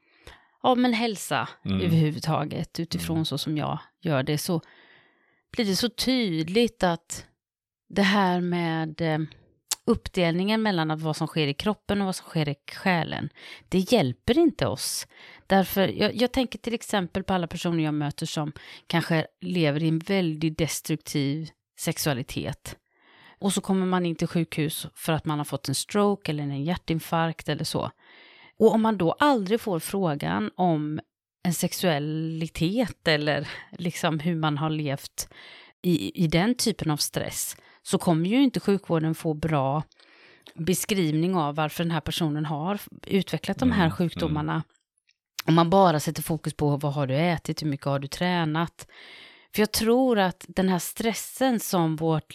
ja 0.63 0.75
men 0.75 0.93
hälsa 0.93 1.49
mm. 1.65 1.81
överhuvudtaget, 1.81 2.81
utifrån 2.81 3.17
mm. 3.17 3.25
så 3.25 3.39
som 3.39 3.57
jag 3.57 3.79
gör 4.01 4.23
det, 4.23 4.39
så 4.39 4.61
blir 5.53 5.65
det 5.65 5.77
så 5.77 5.89
tydligt 5.89 6.83
att 6.83 7.25
det 7.89 8.03
här 8.03 8.41
med 8.41 9.01
eh, 9.01 9.19
uppdelningen 9.89 10.63
mellan 10.63 10.99
vad 10.99 11.17
som 11.17 11.27
sker 11.27 11.47
i 11.47 11.55
kroppen 11.55 12.01
och 12.01 12.07
vad 12.07 12.17
som 12.17 12.27
sker 12.27 12.49
i 12.49 12.55
själen, 12.73 13.29
det 13.69 13.79
hjälper 13.79 14.39
inte 14.39 14.67
oss. 14.67 15.07
Därför, 15.47 15.89
jag, 15.89 16.15
jag, 16.15 16.33
tänker 16.33 16.59
till 16.59 16.75
exempel 16.75 17.23
på 17.23 17.35
alla 17.35 17.47
personer 17.47 17.85
jag 17.85 17.95
möter 17.95 18.27
som 18.27 18.53
kanske 18.87 19.27
lever 19.41 19.83
i 19.83 19.89
en 19.89 19.99
väldigt 19.99 20.59
destruktiv 20.59 21.51
sexualitet. 21.81 22.77
Och 23.39 23.53
så 23.53 23.61
kommer 23.61 23.87
man 23.87 24.07
in 24.07 24.17
till 24.17 24.29
sjukhus 24.29 24.87
för 24.95 25.13
att 25.13 25.25
man 25.25 25.39
har 25.39 25.45
fått 25.45 25.69
en 25.69 25.75
stroke 25.75 26.31
eller 26.31 26.43
en 26.43 26.65
hjärtinfarkt 26.65 27.49
eller 27.49 27.65
så. 27.65 27.91
Och 28.59 28.75
om 28.75 28.83
man 28.83 28.99
då 28.99 29.13
aldrig 29.13 29.61
får 29.61 29.79
frågan 29.79 30.51
om 30.57 31.01
en 31.43 31.55
sexualitet 31.55 33.09
eller 33.09 33.49
liksom 33.79 34.21
hur 34.21 34.37
man 34.37 34.59
har 34.59 34.71
levt 34.71 35.29
i, 35.83 36.25
i 36.25 36.27
den 36.27 36.55
typen 36.55 36.91
av 36.91 36.97
stress, 36.97 37.57
så 37.83 37.99
kommer 37.99 38.31
ju 38.31 38.43
inte 38.43 38.61
sjukvården 38.61 39.15
få 39.15 39.35
bra 39.35 39.83
beskrivning 40.55 41.35
av 41.35 41.55
varför 41.55 41.85
den 41.85 41.91
här 41.91 42.01
personen 42.01 42.45
har 42.47 42.81
utvecklat 43.07 43.59
de 43.59 43.73
här 43.73 43.85
mm, 43.85 43.97
sjukdomarna. 43.97 44.53
Mm. 44.53 44.63
Om 45.45 45.55
man 45.55 45.71
bara 45.71 46.01
sätter 46.01 46.23
fokus 46.23 46.55
på 46.55 46.77
vad 46.77 46.93
har 46.93 47.07
du 47.07 47.17
ätit, 47.17 47.63
hur 47.63 47.67
mycket 47.69 47.87
har 47.87 47.99
du 47.99 48.09
tränat. 48.09 48.87
För 49.55 49.63
jag 49.63 49.73
tror 49.73 50.19
att 50.19 50.45
den 50.49 50.69
här 50.69 50.79
stressen 50.79 51.61
som 51.61 51.97
vårt, 51.97 52.35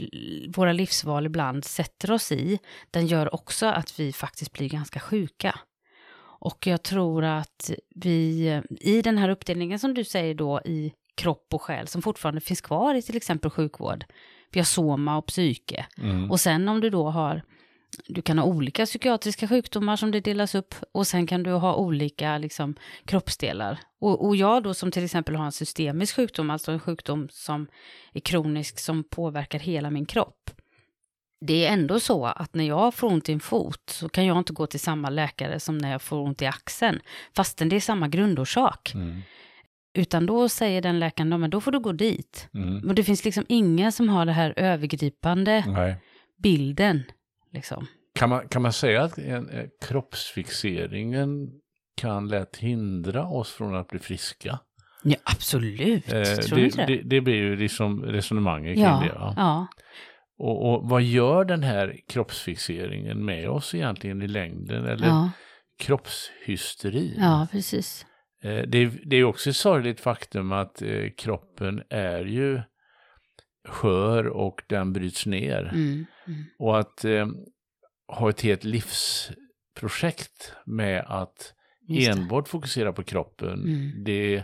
våra 0.55 0.73
livsval 0.73 1.25
ibland 1.25 1.65
sätter 1.65 2.11
oss 2.11 2.31
i, 2.31 2.59
den 2.91 3.07
gör 3.07 3.35
också 3.35 3.65
att 3.65 3.99
vi 3.99 4.13
faktiskt 4.13 4.51
blir 4.51 4.69
ganska 4.69 4.99
sjuka. 4.99 5.59
Och 6.39 6.67
jag 6.67 6.83
tror 6.83 7.23
att 7.23 7.71
vi 7.95 8.61
i 8.79 9.01
den 9.01 9.17
här 9.17 9.29
uppdelningen 9.29 9.79
som 9.79 9.93
du 9.93 10.03
säger 10.03 10.35
då 10.35 10.61
i 10.65 10.93
kropp 11.15 11.47
och 11.53 11.61
själ 11.61 11.87
som 11.87 12.01
fortfarande 12.01 12.41
finns 12.41 12.61
kvar 12.61 12.95
i 12.95 13.01
till 13.01 13.17
exempel 13.17 13.51
sjukvård, 13.51 14.05
vi 14.53 14.59
har 14.59 14.65
soma 14.65 15.17
och 15.17 15.25
psyke. 15.25 15.85
Mm. 15.97 16.31
Och 16.31 16.39
sen 16.39 16.69
om 16.69 16.81
du 16.81 16.89
då 16.89 17.09
har, 17.09 17.41
du 18.07 18.21
kan 18.21 18.39
ha 18.39 18.45
olika 18.45 18.85
psykiatriska 18.85 19.47
sjukdomar 19.47 19.95
som 19.95 20.11
det 20.11 20.19
delas 20.19 20.55
upp 20.55 20.75
och 20.91 21.07
sen 21.07 21.27
kan 21.27 21.43
du 21.43 21.51
ha 21.51 21.75
olika 21.75 22.37
liksom, 22.37 22.75
kroppsdelar. 23.05 23.79
Och, 23.99 24.27
och 24.27 24.35
jag 24.35 24.63
då 24.63 24.73
som 24.73 24.91
till 24.91 25.05
exempel 25.05 25.35
har 25.35 25.45
en 25.45 25.51
systemisk 25.51 26.15
sjukdom, 26.15 26.49
alltså 26.49 26.71
en 26.71 26.79
sjukdom 26.79 27.27
som 27.31 27.67
är 28.13 28.19
kronisk 28.19 28.79
som 28.79 29.03
påverkar 29.03 29.59
hela 29.59 29.89
min 29.89 30.05
kropp. 30.05 30.51
Det 31.45 31.65
är 31.65 31.73
ändå 31.73 31.99
så 31.99 32.25
att 32.25 32.53
när 32.53 32.63
jag 32.63 32.93
får 32.93 33.07
ont 33.07 33.29
i 33.29 33.33
en 33.33 33.39
fot 33.39 33.81
så 33.89 34.09
kan 34.09 34.25
jag 34.25 34.37
inte 34.37 34.53
gå 34.53 34.67
till 34.67 34.79
samma 34.79 35.09
läkare 35.09 35.59
som 35.59 35.77
när 35.77 35.91
jag 35.91 36.01
får 36.01 36.17
ont 36.17 36.41
i 36.41 36.45
axeln, 36.45 36.99
fastän 37.35 37.69
det 37.69 37.75
är 37.75 37.79
samma 37.79 38.07
grundorsak. 38.07 38.91
Mm. 38.95 39.21
Utan 39.93 40.25
då 40.25 40.49
säger 40.49 40.81
den 40.81 40.99
läkaren, 40.99 41.39
men 41.39 41.49
då 41.49 41.61
får 41.61 41.71
du 41.71 41.79
gå 41.79 41.91
dit. 41.91 42.49
Mm. 42.53 42.77
Men 42.77 42.95
det 42.95 43.03
finns 43.03 43.25
liksom 43.25 43.45
ingen 43.49 43.91
som 43.91 44.09
har 44.09 44.25
det 44.25 44.31
här 44.31 44.53
övergripande 44.57 45.63
Nej. 45.67 45.95
bilden. 46.43 47.03
Liksom. 47.51 47.87
Kan, 48.15 48.29
man, 48.29 48.47
kan 48.47 48.61
man 48.61 48.73
säga 48.73 49.03
att 49.03 49.17
en, 49.17 49.49
eh, 49.49 49.65
kroppsfixeringen 49.81 51.49
kan 51.97 52.27
lätt 52.27 52.57
hindra 52.57 53.27
oss 53.27 53.51
från 53.51 53.75
att 53.75 53.87
bli 53.87 53.99
friska? 53.99 54.59
Ja, 55.03 55.15
absolut. 55.23 56.13
Eh, 56.13 56.23
Tror 56.23 56.57
det, 56.57 56.75
det? 56.75 56.85
Det, 56.85 57.01
det, 57.03 57.21
blir 57.21 57.35
ju 57.35 57.55
liksom 57.55 58.03
resonemanget 58.03 58.75
kring 58.75 58.83
ja, 58.83 58.99
det. 59.03 59.11
Ja. 59.15 59.33
ja. 59.37 59.67
Och, 60.37 60.73
och, 60.73 60.89
vad 60.89 61.01
gör 61.01 61.45
den 61.45 61.63
här 61.63 61.99
kroppsfixeringen 62.07 63.25
med 63.25 63.49
oss 63.49 63.75
egentligen 63.75 64.21
i 64.21 64.27
längden? 64.27 64.85
Eller 64.85 65.07
ja. 65.07 65.31
kroppshysteri? 65.79 67.15
Ja, 67.17 67.47
precis. 67.51 68.05
Eh, 68.43 68.63
det, 68.67 68.85
det 69.05 69.15
är 69.15 69.23
också 69.23 69.49
ett 69.49 69.55
sorgligt 69.55 69.99
faktum 69.99 70.51
att 70.51 70.81
eh, 70.81 71.09
kroppen 71.17 71.83
är 71.89 72.25
ju 72.25 72.61
skör 73.67 74.27
och 74.27 74.63
den 74.67 74.93
bryts 74.93 75.25
ner. 75.25 75.69
Mm, 75.73 76.05
mm. 76.27 76.43
Och 76.59 76.79
att 76.79 77.05
eh, 77.05 77.27
ha 78.07 78.29
ett 78.29 78.41
helt 78.41 78.63
livsprojekt 78.63 80.53
med 80.65 81.05
att 81.07 81.53
enbart 81.89 82.47
fokusera 82.47 82.93
på 82.93 83.03
kroppen, 83.03 83.53
mm. 83.53 84.03
det 84.03 84.43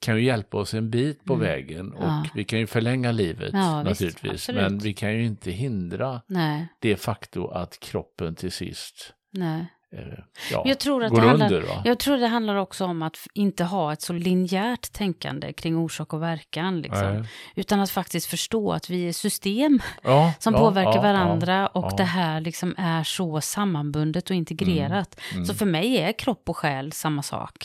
kan 0.00 0.16
ju 0.16 0.24
hjälpa 0.24 0.58
oss 0.58 0.74
en 0.74 0.90
bit 0.90 1.24
på 1.24 1.34
mm. 1.34 1.46
vägen 1.46 1.92
och 1.92 2.04
ja. 2.04 2.26
vi 2.34 2.44
kan 2.44 2.58
ju 2.58 2.66
förlänga 2.66 3.12
livet 3.12 3.50
ja, 3.52 3.82
naturligtvis. 3.82 4.32
Visst, 4.32 4.52
men 4.54 4.78
vi 4.78 4.94
kan 4.94 5.12
ju 5.12 5.24
inte 5.24 5.50
hindra 5.50 6.22
Nej. 6.26 6.68
det 6.80 6.96
faktum 6.96 7.44
att 7.44 7.80
kroppen 7.80 8.34
till 8.34 8.52
sist 8.52 9.14
Nej. 9.32 9.66
Eh, 9.92 10.18
ja, 10.50 10.62
jag, 10.64 10.78
tror 10.78 11.04
att 11.04 11.14
det 11.14 11.20
handlar, 11.20 11.52
under, 11.52 11.80
jag 11.84 11.98
tror 11.98 12.16
det 12.16 12.26
handlar 12.26 12.56
också 12.56 12.84
om 12.84 13.02
att 13.02 13.16
inte 13.34 13.64
ha 13.64 13.92
ett 13.92 14.02
så 14.02 14.12
linjärt 14.12 14.92
tänkande 14.92 15.52
kring 15.52 15.76
orsak 15.76 16.12
och 16.12 16.22
verkan. 16.22 16.80
Liksom. 16.80 17.26
Utan 17.54 17.80
att 17.80 17.90
faktiskt 17.90 18.26
förstå 18.26 18.72
att 18.72 18.90
vi 18.90 19.08
är 19.08 19.12
system 19.12 19.80
ja, 20.02 20.32
som 20.38 20.54
ja, 20.54 20.60
påverkar 20.60 21.02
varandra 21.02 21.66
och 21.66 21.96
det 21.96 22.04
här 22.04 22.40
liksom 22.40 22.74
är 22.78 23.04
så 23.04 23.40
sammanbundet 23.40 24.30
och 24.30 24.36
integrerat. 24.36 25.20
Mm, 25.20 25.36
mm. 25.36 25.46
Så 25.46 25.54
för 25.54 25.66
mig 25.66 25.96
är 25.96 26.12
kropp 26.12 26.48
och 26.48 26.56
själ 26.56 26.92
samma 26.92 27.22
sak. 27.22 27.64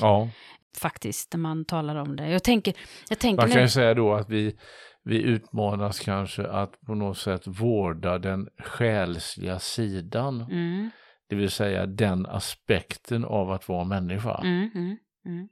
Faktiskt, 0.77 1.33
när 1.33 1.39
man 1.39 1.65
talar 1.65 1.95
om 1.95 2.15
det. 2.15 2.29
Jag 2.29 2.43
tänker, 2.43 2.73
jag 3.09 3.19
tänker 3.19 3.43
man 3.43 3.51
kan 3.51 3.61
ju 3.61 3.69
säga 3.69 3.93
då 3.93 4.13
att 4.13 4.29
vi, 4.29 4.57
vi 5.03 5.21
utmanas 5.21 5.99
kanske 5.99 6.47
att 6.47 6.81
på 6.81 6.95
något 6.95 7.17
sätt 7.17 7.41
vårda 7.45 8.17
den 8.17 8.47
själsliga 8.63 9.59
sidan. 9.59 10.41
Mm 10.41 10.91
det 11.29 11.35
vill 11.35 11.51
säga 11.51 11.85
den 11.85 12.25
aspekten 12.25 13.25
av 13.25 13.51
att 13.51 13.69
vara 13.69 13.83
människa. 13.83 14.37
Mm, 14.37 14.69
mm, 14.75 14.97
mm. 15.25 15.47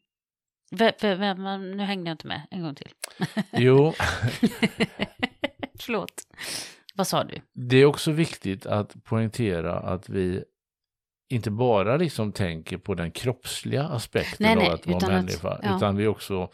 V 0.72 0.92
nu 1.58 1.84
hängde 1.84 2.10
jag 2.10 2.14
inte 2.14 2.28
med, 2.28 2.42
en 2.52 2.62
gång 2.62 2.76
till. 2.76 2.90
jo. 3.52 3.94
Förlåt. 5.80 6.14
Vad 6.96 7.08
sa 7.08 7.24
du? 7.24 7.42
Det 7.54 7.78
är 7.78 7.86
också 7.86 8.12
viktigt 8.12 8.66
att 8.66 9.04
poängtera 9.04 9.80
att 9.80 10.10
vi 10.10 10.44
inte 11.30 11.52
bara 11.52 11.98
liksom 11.98 12.32
tänker 12.32 12.78
på 12.78 12.94
den 12.94 13.12
kroppsliga 13.12 13.84
aspekten 13.84 14.38
nej, 14.40 14.56
nej, 14.56 14.68
av 14.68 14.74
att 14.74 14.86
vara 14.86 15.08
människa, 15.08 15.50
att, 15.50 15.60
ja. 15.64 15.78
utan 15.78 15.96
vi 15.96 16.08
också 16.08 16.50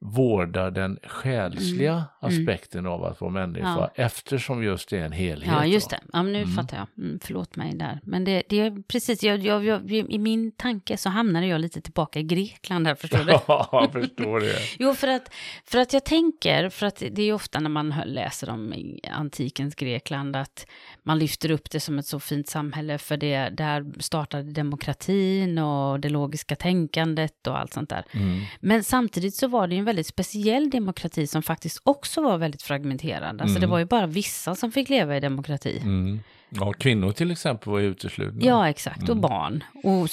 vårdar 0.00 0.70
den 0.70 0.98
själsliga 1.02 1.92
mm. 1.92 2.04
mm. 2.22 2.42
aspekten 2.42 2.86
av 2.86 3.04
att 3.04 3.20
vara 3.20 3.30
människa 3.30 3.76
ja. 3.78 3.90
eftersom 3.94 4.62
just 4.62 4.90
det 4.90 4.98
är 4.98 5.04
en 5.04 5.12
helhet. 5.12 5.48
Ja, 5.52 5.66
just 5.66 5.90
det. 5.90 6.00
Ja, 6.12 6.22
men 6.22 6.32
nu 6.32 6.42
mm. 6.42 6.54
fattar 6.54 6.76
jag. 6.76 7.04
Mm, 7.04 7.18
förlåt 7.22 7.56
mig 7.56 7.74
där. 7.74 8.00
Men 8.02 8.24
det, 8.24 8.42
det 8.48 8.60
är 8.60 8.82
precis, 8.82 9.22
jag, 9.22 9.38
jag, 9.38 9.64
jag, 9.64 9.90
i 9.90 10.18
min 10.18 10.52
tanke 10.52 10.96
så 10.96 11.08
hamnade 11.08 11.46
jag 11.46 11.60
lite 11.60 11.80
tillbaka 11.80 12.18
i 12.18 12.22
Grekland 12.22 12.86
här, 12.86 12.94
förstår 12.94 13.18
du? 13.18 13.32
Ja, 13.48 13.68
jag 13.72 13.92
förstår 13.92 14.40
det. 14.40 14.58
jo, 14.78 14.94
för 14.94 15.08
att, 15.08 15.34
för 15.64 15.78
att 15.78 15.92
jag 15.92 16.04
tänker, 16.04 16.68
för 16.68 16.86
att 16.86 17.02
det 17.10 17.22
är 17.22 17.32
ofta 17.32 17.60
när 17.60 17.70
man 17.70 17.94
läser 18.06 18.50
om 18.50 18.74
antikens 19.10 19.74
Grekland 19.74 20.36
att 20.36 20.66
man 21.06 21.18
lyfter 21.18 21.50
upp 21.50 21.70
det 21.70 21.80
som 21.80 21.98
ett 21.98 22.06
så 22.06 22.20
fint 22.20 22.48
samhälle 22.48 22.98
för 22.98 23.16
det, 23.16 23.48
där 23.48 24.02
startade 24.02 24.52
demokratin 24.52 25.58
och 25.58 26.00
det 26.00 26.08
logiska 26.08 26.56
tänkandet 26.56 27.46
och 27.46 27.58
allt 27.58 27.72
sånt 27.72 27.90
där. 27.90 28.04
Mm. 28.12 28.40
Men 28.60 28.84
samtidigt 28.84 29.34
så 29.34 29.48
var 29.48 29.66
det 29.66 29.74
ju 29.74 29.78
en 29.78 29.84
väldigt 29.84 30.06
speciell 30.06 30.70
demokrati 30.70 31.26
som 31.26 31.42
faktiskt 31.42 31.80
också 31.84 32.22
var 32.22 32.38
väldigt 32.38 32.62
fragmenterad. 32.62 33.40
Alltså 33.40 33.56
mm. 33.56 33.60
det 33.60 33.66
var 33.66 33.78
ju 33.78 33.84
bara 33.84 34.06
vissa 34.06 34.54
som 34.54 34.72
fick 34.72 34.88
leva 34.88 35.16
i 35.16 35.20
demokrati. 35.20 35.80
Mm. 35.82 36.20
Ja, 36.60 36.72
kvinnor 36.72 37.12
till 37.12 37.30
exempel 37.30 37.72
var 37.72 37.80
uteslutna. 37.80 38.44
Ja, 38.44 38.68
exakt. 38.68 38.98
Mm. 38.98 39.10
Och 39.10 39.16
barn. 39.16 39.64
Och 39.82 40.08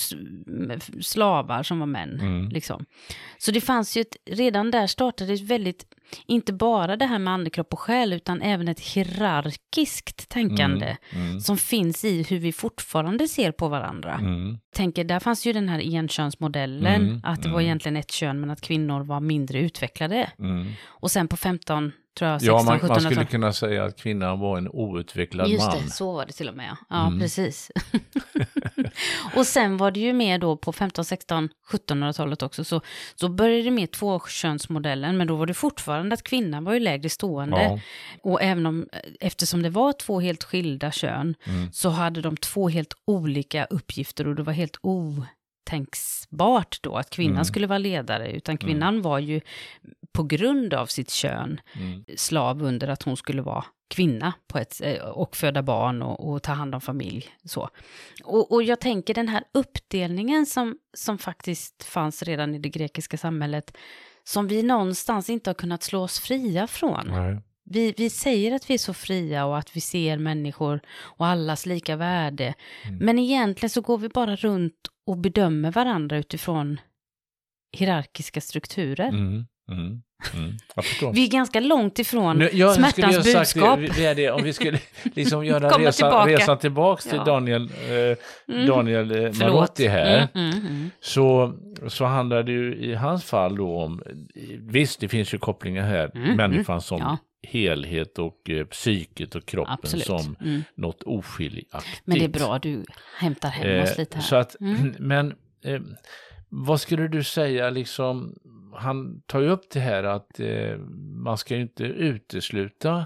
slavar 1.01 1.63
som 1.63 1.79
var 1.79 1.85
män. 1.85 2.19
Mm. 2.19 2.49
Liksom. 2.49 2.85
Så 3.37 3.51
det 3.51 3.61
fanns 3.61 3.97
ju 3.97 4.01
ett, 4.01 4.15
redan 4.25 4.71
där 4.71 4.87
startade 4.87 5.33
ett 5.33 5.41
väldigt, 5.41 5.85
inte 6.27 6.53
bara 6.53 6.95
det 6.95 7.05
här 7.05 7.19
med 7.19 7.33
andekropp 7.33 7.73
och 7.73 7.79
själ, 7.79 8.13
utan 8.13 8.41
även 8.41 8.67
ett 8.67 8.79
hierarkiskt 8.79 10.29
tänkande 10.29 10.97
mm. 11.11 11.27
mm. 11.27 11.39
som 11.39 11.57
finns 11.57 12.05
i 12.05 12.23
hur 12.23 12.39
vi 12.39 12.51
fortfarande 12.51 13.27
ser 13.27 13.51
på 13.51 13.67
varandra. 13.67 14.13
Mm. 14.13 14.57
Tänker, 14.75 15.03
där 15.03 15.19
fanns 15.19 15.45
ju 15.45 15.53
den 15.53 15.69
här 15.69 15.81
enkönsmodellen, 15.81 17.01
mm. 17.01 17.21
att 17.23 17.43
det 17.43 17.49
var 17.49 17.61
egentligen 17.61 17.97
ett 17.97 18.11
kön 18.11 18.39
men 18.39 18.49
att 18.49 18.61
kvinnor 18.61 19.03
var 19.03 19.19
mindre 19.19 19.59
utvecklade. 19.59 20.31
Och 20.85 21.11
sen 21.11 21.27
på 21.27 21.37
15 21.37 21.91
tror 22.17 22.31
jag, 22.31 22.41
16, 22.41 22.57
ja, 22.57 22.63
man, 22.63 22.87
man 22.87 23.01
skulle 23.01 23.25
kunna 23.25 23.53
säga 23.53 23.83
att 23.83 23.97
kvinnan 23.97 24.39
var 24.39 24.57
en 24.57 24.67
outvecklad 24.67 25.47
Just 25.47 25.65
man. 25.65 25.75
Just 25.75 25.87
det, 25.87 25.93
så 25.93 26.13
var 26.13 26.25
det 26.25 26.31
till 26.31 26.49
och 26.49 26.55
med. 26.55 26.75
Ja, 26.89 27.07
mm. 27.07 27.19
precis. 27.19 27.71
och 29.35 29.47
sen 29.47 29.77
var 29.77 29.91
det 29.91 29.99
ju 29.99 30.13
mer 30.13 30.39
då 30.39 30.57
på 30.57 30.73
15, 30.73 31.05
16, 31.05 31.49
1700-talet 31.71 32.43
också, 32.43 32.63
så, 32.63 32.81
så 33.15 33.29
började 33.29 33.63
det 33.63 33.71
med 33.71 33.91
tvåkönsmodellen, 33.91 35.17
men 35.17 35.27
då 35.27 35.35
var 35.35 35.45
det 35.45 35.53
fortfarande 35.53 36.13
att 36.13 36.23
kvinnan 36.23 36.63
var 36.63 36.73
ju 36.73 36.79
lägre 36.79 37.09
stående. 37.09 37.63
Ja. 37.63 37.79
Och 38.21 38.41
även 38.41 38.65
om, 38.65 38.87
eftersom 39.19 39.63
det 39.63 39.69
var 39.69 39.93
två 39.93 40.19
helt 40.19 40.43
skilda 40.43 40.91
kön, 40.91 41.35
mm. 41.45 41.71
så 41.71 41.89
hade 41.89 42.21
de 42.21 42.37
två 42.37 42.69
helt 42.69 42.93
olika 43.05 43.65
uppgifter 43.65 44.27
och 44.27 44.35
det 44.35 44.43
var 44.43 44.53
helt 44.53 44.77
o 44.81 45.23
tänkbart 45.63 46.79
då 46.81 46.95
att 46.95 47.09
kvinnan 47.09 47.35
mm. 47.35 47.45
skulle 47.45 47.67
vara 47.67 47.77
ledare, 47.77 48.31
utan 48.31 48.57
kvinnan 48.57 48.93
mm. 48.93 49.01
var 49.01 49.19
ju 49.19 49.41
på 50.11 50.23
grund 50.23 50.73
av 50.73 50.85
sitt 50.85 51.09
kön 51.09 51.61
mm. 51.75 52.05
slav 52.17 52.63
under 52.63 52.87
att 52.87 53.03
hon 53.03 53.17
skulle 53.17 53.41
vara 53.41 53.65
kvinna 53.87 54.33
på 54.47 54.57
ett, 54.57 54.81
eh, 54.83 54.97
och 54.97 55.35
föda 55.35 55.63
barn 55.63 56.01
och, 56.01 56.29
och 56.29 56.43
ta 56.43 56.51
hand 56.51 56.75
om 56.75 56.81
familj. 56.81 57.27
Så. 57.43 57.69
Och, 58.23 58.51
och, 58.51 58.63
jag 58.63 58.79
tänker 58.79 59.13
den 59.13 59.27
här 59.27 59.43
uppdelningen 59.51 60.45
som, 60.45 60.77
som 60.93 61.17
faktiskt 61.17 61.83
fanns 61.83 62.23
redan 62.23 62.55
i 62.55 62.59
det 62.59 62.69
grekiska 62.69 63.17
samhället, 63.17 63.77
som 64.23 64.47
vi 64.47 64.63
någonstans 64.63 65.29
inte 65.29 65.49
har 65.49 65.55
kunnat 65.55 65.83
slå 65.83 66.01
oss 66.01 66.19
fria 66.19 66.67
från. 66.67 67.41
Vi, 67.65 67.93
vi 67.97 68.09
säger 68.09 68.55
att 68.55 68.69
vi 68.69 68.73
är 68.73 68.77
så 68.77 68.93
fria 68.93 69.45
och 69.45 69.57
att 69.57 69.75
vi 69.75 69.81
ser 69.81 70.17
människor 70.17 70.81
och 70.99 71.27
allas 71.27 71.65
lika 71.65 71.95
värde. 71.95 72.53
Mm. 72.83 72.97
Men 73.05 73.19
egentligen 73.19 73.69
så 73.69 73.81
går 73.81 73.97
vi 73.97 74.09
bara 74.09 74.35
runt 74.35 74.73
och 75.07 75.17
bedömer 75.17 75.71
varandra 75.71 76.17
utifrån 76.17 76.79
hierarkiska 77.71 78.41
strukturer. 78.41 79.09
Mm. 79.09 79.45
Mm, 79.71 80.01
mm, 80.33 81.13
vi 81.13 81.23
är 81.23 81.29
ganska 81.29 81.59
långt 81.59 81.99
ifrån 81.99 82.37
nu, 82.37 82.49
jag 82.53 82.75
smärtans 82.75 83.33
budskap. 83.33 83.79
Det, 83.79 83.97
vi 83.97 84.05
är 84.05 84.15
det, 84.15 84.31
om 84.31 84.43
vi 84.43 84.53
skulle 84.53 84.79
liksom 85.03 85.45
göra 85.45 85.69
resan 85.69 85.93
tillbaka, 85.93 86.31
resan 86.31 86.57
tillbaka 86.57 87.01
till 87.01 87.17
ja. 87.17 87.23
Daniel, 87.23 87.63
eh, 87.63 88.55
mm. 88.55 88.67
Daniel 88.67 89.11
eh, 89.11 89.31
Marotti 89.39 89.87
här, 89.87 90.27
mm, 90.33 90.51
mm, 90.51 90.67
mm, 90.67 90.91
så, 90.99 91.53
så 91.87 92.05
handlar 92.05 92.43
det 92.43 92.51
ju 92.51 92.75
i 92.75 92.93
hans 92.93 93.23
fall 93.23 93.55
då 93.55 93.81
om, 93.81 94.01
visst 94.59 94.99
det 94.99 95.07
finns 95.07 95.33
ju 95.33 95.37
kopplingar 95.37 95.83
här, 95.83 96.35
människan 96.35 96.81
som 96.81 96.99
ja. 96.99 97.17
Helhet 97.43 98.19
och 98.19 98.49
eh, 98.49 98.65
psyket 98.65 99.35
och 99.35 99.45
kroppen 99.45 99.73
Absolut. 99.73 100.05
som 100.05 100.35
något 100.75 101.03
oskiljaktigt. 101.03 102.01
Men 102.05 102.19
det 102.19 102.25
är 102.25 102.29
bra, 102.29 102.59
du 102.59 102.83
hämtar 103.17 103.49
hem 103.49 103.83
oss 103.83 103.91
eh, 103.91 103.97
lite 103.97 104.17
här. 104.17 104.23
Så 104.23 104.35
att, 104.35 104.55
men 104.99 105.33
eh, 105.63 105.81
vad 106.49 106.81
skulle 106.81 107.07
du 107.07 107.23
säga 107.23 107.69
liksom 107.69 108.35
han 108.75 109.21
tar 109.21 109.39
ju 109.39 109.49
upp 109.49 109.69
det 109.69 109.79
här 109.79 110.03
att 110.03 110.39
eh, 110.39 110.77
man 111.23 111.37
ska 111.37 111.55
ju 111.55 111.61
inte 111.61 111.83
utesluta, 111.83 113.05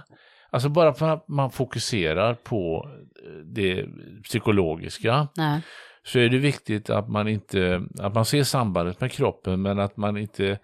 alltså 0.49 0.69
bara 0.69 0.93
för 0.93 1.09
att 1.09 1.27
man 1.27 1.51
fokuserar 1.51 2.33
på 2.33 2.89
eh, 3.25 3.31
det 3.31 3.85
psykologiska, 4.23 5.27
Nej. 5.35 5.61
så 6.03 6.19
är 6.19 6.29
det 6.29 6.37
viktigt 6.37 6.89
att 6.89 7.09
man 7.09 7.27
inte, 7.27 7.81
att 7.99 8.13
man 8.13 8.25
ser 8.25 8.43
sambandet 8.43 9.01
med 9.01 9.11
kroppen, 9.11 9.61
men 9.61 9.79
att 9.79 9.97
man 9.97 10.17
inte 10.17 10.59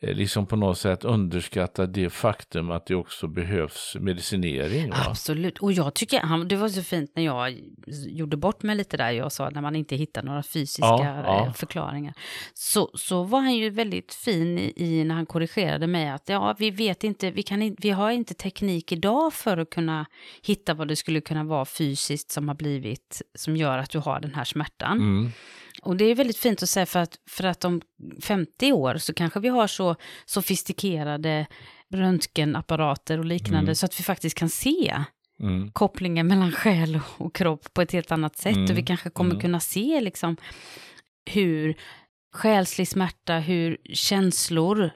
liksom 0.00 0.46
på 0.46 0.56
något 0.56 0.78
sätt 0.78 1.04
underskatta 1.04 1.86
det 1.86 2.10
faktum 2.10 2.70
att 2.70 2.86
det 2.86 2.94
också 2.94 3.26
behövs 3.28 3.96
medicinering. 4.00 4.90
Va? 4.90 4.96
Absolut, 5.06 5.58
och 5.58 5.72
jag 5.72 5.94
tycker, 5.94 6.44
det 6.44 6.56
var 6.56 6.68
så 6.68 6.82
fint 6.82 7.12
när 7.14 7.24
jag 7.24 7.60
gjorde 8.06 8.36
bort 8.36 8.62
mig 8.62 8.76
lite 8.76 8.96
där, 8.96 9.10
jag 9.10 9.32
sa 9.32 9.50
när 9.50 9.60
man 9.60 9.76
inte 9.76 9.96
hittar 9.96 10.22
några 10.22 10.42
fysiska 10.42 10.86
ja, 10.86 11.22
ja. 11.24 11.46
Eh, 11.46 11.52
förklaringar. 11.52 12.14
Så, 12.54 12.90
så 12.94 13.22
var 13.22 13.40
han 13.40 13.54
ju 13.54 13.70
väldigt 13.70 14.14
fin 14.14 14.58
i, 14.58 14.72
i, 14.76 15.04
när 15.04 15.14
han 15.14 15.26
korrigerade 15.26 15.86
mig 15.86 16.08
att 16.08 16.28
ja, 16.28 16.56
vi 16.58 16.70
vet 16.70 17.04
inte, 17.04 17.30
vi, 17.30 17.42
kan, 17.42 17.76
vi 17.78 17.90
har 17.90 18.10
inte 18.10 18.34
teknik 18.34 18.92
idag 18.92 19.32
för 19.32 19.56
att 19.56 19.70
kunna 19.70 20.06
hitta 20.42 20.74
vad 20.74 20.88
det 20.88 20.96
skulle 20.96 21.20
kunna 21.20 21.44
vara 21.44 21.64
fysiskt 21.64 22.30
som 22.30 22.48
har 22.48 22.54
blivit, 22.54 23.22
som 23.34 23.56
gör 23.56 23.78
att 23.78 23.90
du 23.90 23.98
har 23.98 24.20
den 24.20 24.34
här 24.34 24.44
smärtan. 24.44 24.98
Mm. 24.98 25.32
Och 25.82 25.96
det 25.96 26.04
är 26.04 26.14
väldigt 26.14 26.36
fint 26.36 26.62
att 26.62 26.68
säga 26.68 26.86
för 26.86 27.00
att, 27.00 27.18
för 27.28 27.44
att 27.44 27.64
om 27.64 27.80
50 28.22 28.72
år 28.72 28.96
så 28.96 29.14
kanske 29.14 29.40
vi 29.40 29.48
har 29.48 29.66
så 29.66 29.96
sofistikerade 30.24 31.46
röntgenapparater 31.94 33.18
och 33.18 33.24
liknande 33.24 33.58
mm. 33.58 33.74
så 33.74 33.86
att 33.86 34.00
vi 34.00 34.04
faktiskt 34.04 34.38
kan 34.38 34.48
se 34.48 35.04
mm. 35.40 35.70
kopplingen 35.72 36.26
mellan 36.26 36.52
själ 36.52 37.00
och 37.16 37.34
kropp 37.34 37.74
på 37.74 37.82
ett 37.82 37.92
helt 37.92 38.12
annat 38.12 38.36
sätt. 38.36 38.56
Mm. 38.56 38.64
Och 38.64 38.70
vi 38.70 38.74
mm. 38.74 38.86
kanske 38.86 39.10
kommer 39.10 39.30
mm. 39.30 39.40
kunna 39.40 39.60
se 39.60 40.00
liksom 40.00 40.36
hur 41.30 41.74
själslig 42.32 42.88
smärta, 42.88 43.38
hur 43.38 43.76
känslor 43.84 44.90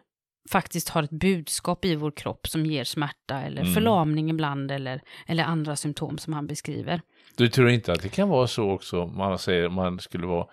faktiskt 0.51 0.89
har 0.89 1.03
ett 1.03 1.11
budskap 1.11 1.85
i 1.85 1.95
vår 1.95 2.11
kropp 2.11 2.49
som 2.49 2.67
ger 2.67 2.85
smärta 2.85 3.41
eller 3.43 3.63
mm. 3.63 3.75
förlamning 3.75 4.31
ibland 4.31 4.71
eller, 4.71 5.03
eller 5.27 5.45
andra 5.45 5.77
symptom 5.77 6.19
som 6.19 6.33
han 6.33 6.47
beskriver. 6.47 7.01
Du 7.37 7.49
tror 7.49 7.69
inte 7.69 7.93
att 7.93 8.03
det 8.03 8.09
kan 8.09 8.29
vara 8.29 8.47
så 8.47 8.71
också, 8.71 9.07
man 9.07 9.39
säger 9.39 9.69
man 9.69 9.99
skulle 9.99 10.27
vara 10.27 10.47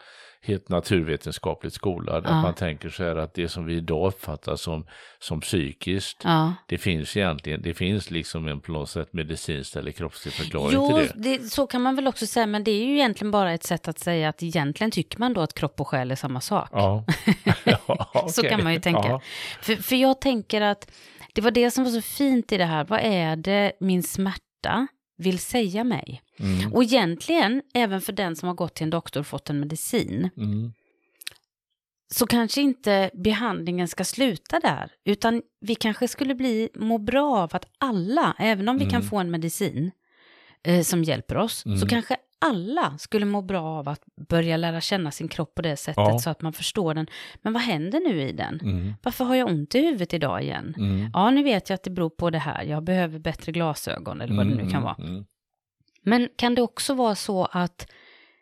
helt 0.44 0.70
naturvetenskapligt 0.70 1.74
skolad. 1.74 2.24
Ja. 2.26 2.30
Att 2.30 2.44
man 2.44 2.54
tänker 2.54 2.90
så 2.90 3.04
här 3.04 3.16
att 3.16 3.34
det 3.34 3.50
som 3.50 3.66
vi 3.66 3.76
idag 3.76 4.08
uppfattar 4.08 4.56
som, 4.56 4.86
som 5.20 5.42
psykiskt, 5.42 6.22
ja. 6.24 6.54
det 6.68 6.78
finns 6.78 7.18
egentligen, 7.18 7.62
det 7.62 7.74
finns 7.74 8.12
liksom 8.12 8.48
en 8.48 8.62
på 8.62 8.72
något 8.72 8.90
sätt 8.90 9.14
medicinskt 9.14 9.76
eller 9.76 9.92
kroppslig 9.92 10.34
förklaring 10.34 10.74
jo, 10.74 10.98
till 10.98 11.22
det. 11.22 11.38
det. 11.38 11.50
Så 11.50 11.68
kan 11.68 11.82
man 11.82 11.96
väl 11.96 12.08
också 12.08 12.28
säga, 12.28 12.46
men 12.46 12.64
det 12.64 12.72
är 12.72 12.86
ju 12.86 12.94
egentligen 12.94 13.32
bara 13.32 13.54
ett 13.54 13.64
sätt 13.64 13.88
att 13.88 14.00
säga 14.00 14.30
att 14.30 14.44
egentligen 14.44 14.92
tycker 14.92 15.20
man 15.20 15.34
då 15.34 15.42
att 15.42 15.54
kropp 15.54 15.82
och 15.82 15.88
själ 15.88 16.12
är 16.12 16.16
samma 16.16 16.42
sak. 16.42 16.70
Ja. 16.72 17.06
ja 17.64 18.10
okay. 18.14 18.30
så 18.30 18.44
kan 18.44 18.64
man 18.64 18.74
ju 18.74 18.80
tänka. 18.80 19.22
För, 19.62 19.76
för 19.76 19.96
jag 19.96 20.22
tänker 20.22 20.62
att 20.62 20.92
det 21.34 21.42
var 21.42 21.52
det 21.52 21.72
som 21.72 21.84
var 21.84 21.92
så 21.92 22.02
fint 22.02 22.52
i 22.52 22.58
det 22.58 22.66
här, 22.66 22.84
vad 22.84 23.00
är 23.00 23.36
det 23.36 23.72
min 23.80 24.04
smärta 24.04 24.88
vill 25.22 25.40
säga 25.40 25.84
mig? 25.84 26.22
Mm. 26.40 26.74
Och 26.74 26.84
egentligen, 26.84 27.62
även 27.74 28.02
för 28.02 28.14
den 28.14 28.36
som 28.36 28.48
har 28.48 28.56
gått 28.56 28.74
till 28.74 28.84
en 28.84 28.90
doktor 28.90 29.20
och 29.20 29.28
fått 29.28 29.50
en 29.50 29.60
medicin, 29.60 30.30
mm. 30.38 30.74
så 32.12 32.28
kanske 32.28 32.62
inte 32.62 33.12
behandlingen 33.14 33.88
ska 33.88 34.04
sluta 34.04 34.60
där, 34.60 34.92
utan 35.06 35.42
vi 35.62 35.76
kanske 35.76 36.08
skulle 36.08 36.36
bli, 36.36 36.70
må 36.76 36.98
bra 36.98 37.38
av 37.38 37.50
att 37.54 37.66
alla, 37.78 38.36
även 38.40 38.70
om 38.70 38.78
vi 38.78 38.84
mm. 38.84 38.92
kan 38.92 39.04
få 39.04 39.18
en 39.18 39.32
medicin 39.32 39.92
eh, 40.64 40.84
som 40.84 41.04
hjälper 41.04 41.38
oss, 41.38 41.62
så 41.62 41.70
mm. 41.70 41.88
kanske 41.88 42.18
alla 42.42 42.98
skulle 42.98 43.26
må 43.26 43.42
bra 43.42 43.64
av 43.64 43.90
att 43.90 44.02
börja 44.30 44.58
lära 44.58 44.82
känna 44.82 45.12
sin 45.12 45.28
kropp 45.28 45.56
på 45.56 45.62
det 45.62 45.78
sättet 45.78 45.96
ja. 45.98 46.20
så 46.20 46.30
att 46.30 46.42
man 46.42 46.54
förstår 46.54 46.94
den. 46.94 47.08
Men 47.42 47.54
vad 47.54 47.62
händer 47.62 48.00
nu 48.00 48.22
i 48.22 48.32
den? 48.32 48.60
Mm. 48.60 48.94
Varför 49.04 49.26
har 49.26 49.36
jag 49.36 49.50
ont 49.50 49.76
i 49.76 49.80
huvudet 49.80 50.14
idag 50.14 50.44
igen? 50.44 50.76
Mm. 50.78 51.10
Ja, 51.14 51.30
nu 51.30 51.44
vet 51.44 51.70
jag 51.70 51.76
att 51.76 51.84
det 51.84 51.90
beror 51.90 52.10
på 52.10 52.30
det 52.30 52.40
här. 52.40 52.64
Jag 52.64 52.84
behöver 52.84 53.20
bättre 53.20 53.52
glasögon 53.52 54.22
eller 54.22 54.36
vad 54.36 54.48
det 54.48 54.56
nu 54.56 54.70
kan 54.70 54.84
vara. 54.84 54.96
Mm. 55.00 55.26
Men 56.02 56.30
kan 56.36 56.56
det 56.56 56.62
också 56.62 56.94
vara 56.94 57.16
så 57.16 57.46
att 57.46 57.88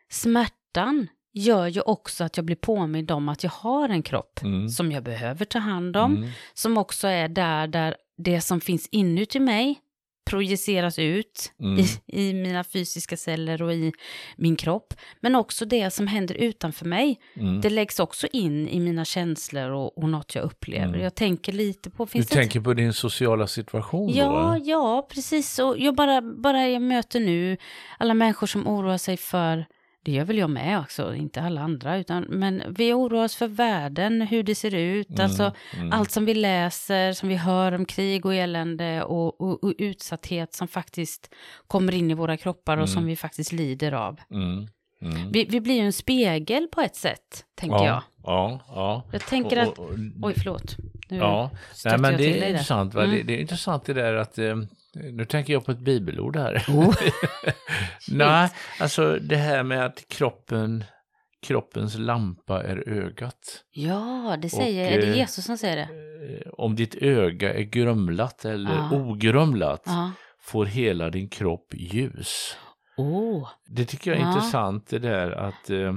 smärtan 0.10 1.08
gör 1.34 1.68
ju 1.68 1.82
också 1.82 2.24
att 2.24 2.38
jag 2.38 2.46
blir 2.46 2.56
påmind 2.56 3.12
om 3.12 3.30
att 3.30 3.44
jag 3.44 3.52
har 3.52 3.90
en 3.90 4.04
kropp 4.04 4.40
mm. 4.42 4.70
som 4.70 4.92
jag 4.92 5.04
behöver 5.04 5.46
ta 5.46 5.60
hand 5.60 5.98
om, 5.98 6.16
mm. 6.16 6.30
som 6.54 6.78
också 6.78 7.08
är 7.08 7.28
där, 7.28 7.68
där 7.68 7.96
det 8.18 8.42
som 8.42 8.62
finns 8.62 8.88
inuti 8.92 9.40
mig 9.40 9.80
projiceras 10.30 11.00
ut 11.00 11.54
mm. 11.60 11.80
i, 11.80 11.88
i 12.08 12.34
mina 12.34 12.64
fysiska 12.64 13.18
celler 13.18 13.62
och 13.62 13.74
i 13.74 13.92
min 14.38 14.56
kropp. 14.56 14.94
Men 15.20 15.36
också 15.36 15.66
det 15.66 15.92
som 15.92 16.08
händer 16.08 16.36
utanför 16.36 16.86
mig. 16.86 17.20
Mm. 17.34 17.62
Det 17.62 17.70
läggs 17.70 18.00
också 18.00 18.28
in 18.32 18.68
i 18.68 18.80
mina 18.80 19.06
känslor 19.06 19.70
och, 19.70 19.98
och 19.98 20.10
något 20.10 20.36
jag 20.36 20.44
upplever. 20.44 20.88
Mm. 20.88 21.02
Jag 21.02 21.16
tänker 21.16 21.54
lite 21.54 21.90
på... 21.90 22.08
du 22.14 22.24
tänker 22.24 22.60
på 22.60 22.74
din 22.74 22.94
sociala 22.94 23.48
situation 23.48 24.14
ja, 24.14 24.26
då? 24.58 24.64
Ja, 24.66 25.08
precis. 25.14 25.60
Och 25.60 25.76
jag 25.78 25.96
bara, 25.96 26.22
bara 26.22 26.68
jag 26.68 26.82
möter 26.82 27.20
nu 27.20 27.58
alla 27.98 28.14
människor 28.14 28.48
som 28.48 28.68
oroar 28.68 28.98
sig 28.98 29.18
för 29.18 29.66
det 30.04 30.12
gör 30.12 30.26
väl 30.26 30.38
jag 30.38 30.50
med 30.50 30.80
också, 30.80 31.16
inte 31.16 31.42
alla 31.42 31.62
andra, 31.62 31.98
utan, 31.98 32.26
men 32.30 32.64
vi 32.70 32.94
oroar 32.94 33.24
oss 33.24 33.36
för 33.36 33.48
världen, 33.48 34.22
hur 34.22 34.44
det 34.44 34.56
ser 34.56 34.76
ut, 34.76 35.10
mm, 35.10 35.22
alltså 35.22 35.54
mm. 35.76 35.92
allt 35.92 36.12
som 36.12 36.26
vi 36.26 36.34
läser, 36.34 37.14
som 37.14 37.30
vi 37.30 37.36
hör 37.36 37.72
om 37.72 37.86
krig 37.86 38.26
och 38.26 38.36
elände 38.36 39.04
och, 39.04 39.42
och, 39.42 39.64
och 39.64 39.74
utsatthet 39.78 40.54
som 40.54 40.68
faktiskt 40.68 41.34
kommer 41.68 41.96
in 41.96 42.12
i 42.12 42.14
våra 42.14 42.38
kroppar 42.38 42.78
och 42.78 42.84
mm. 42.84 42.88
som 42.88 43.06
vi 43.06 43.16
faktiskt 43.16 43.52
lider 43.52 43.92
av. 43.92 44.20
Mm, 44.32 44.68
mm. 45.02 45.32
Vi, 45.32 45.46
vi 45.50 45.62
blir 45.62 45.76
ju 45.76 45.86
en 45.86 45.94
spegel 45.94 46.68
på 46.68 46.82
ett 46.82 46.96
sätt, 46.96 47.46
tänker 47.56 47.78
ja, 47.78 47.86
jag. 47.86 48.04
Ja, 48.24 48.60
ja. 48.68 49.04
Jag 49.12 49.22
tänker 49.22 49.58
att, 49.58 49.80
oj 50.22 50.34
förlåt. 50.38 50.78
Nu 51.10 51.18
ja, 51.18 51.52
nej, 51.86 51.98
men 51.98 52.18
det 52.18 52.44
är 52.44 52.50
intressant, 52.50 52.94
va? 52.94 53.02
Det, 53.02 53.08
mm. 53.08 53.28
det, 53.28 53.34
är 53.34 53.38
intressant 53.38 53.86
det 53.86 53.94
där 53.94 54.14
att 54.14 54.38
eh, 54.38 54.56
nu 55.04 55.26
tänker 55.26 55.54
jag 55.54 55.66
på 55.66 55.72
ett 55.72 55.80
bibelord 55.80 56.36
här. 56.36 56.66
Oh. 56.68 56.96
Nej, 58.08 58.50
alltså 58.80 59.20
det 59.22 59.36
här 59.36 59.64
med 59.64 59.86
att 59.86 60.08
kroppen, 60.08 60.84
kroppens 61.42 61.98
lampa 61.98 62.64
är 62.64 62.90
ögat. 62.90 63.64
Ja, 63.72 64.38
det 64.42 64.50
säger, 64.50 64.88
och, 64.88 64.94
är 64.94 65.02
det 65.02 65.08
eh, 65.08 65.18
Jesus 65.18 65.46
som 65.46 65.58
säger 65.58 65.76
det? 65.76 66.10
Eh, 66.36 66.52
om 66.54 66.76
ditt 66.76 66.96
öga 66.96 67.54
är 67.54 67.64
grumlat 67.64 68.46
eller 68.46 68.78
ah. 68.78 68.92
ogrumlat 68.92 69.84
ah. 69.88 70.12
får 70.42 70.66
hela 70.66 71.10
din 71.10 71.30
kropp 71.30 71.74
ljus. 71.74 72.58
Oh. 72.98 73.50
Det 73.68 73.86
tycker 73.86 74.12
jag 74.12 74.20
är 74.20 74.26
ah. 74.26 74.28
intressant 74.28 74.88
det 74.88 75.00
där 75.00 75.32
att 75.32 75.70
eh, 75.70 75.94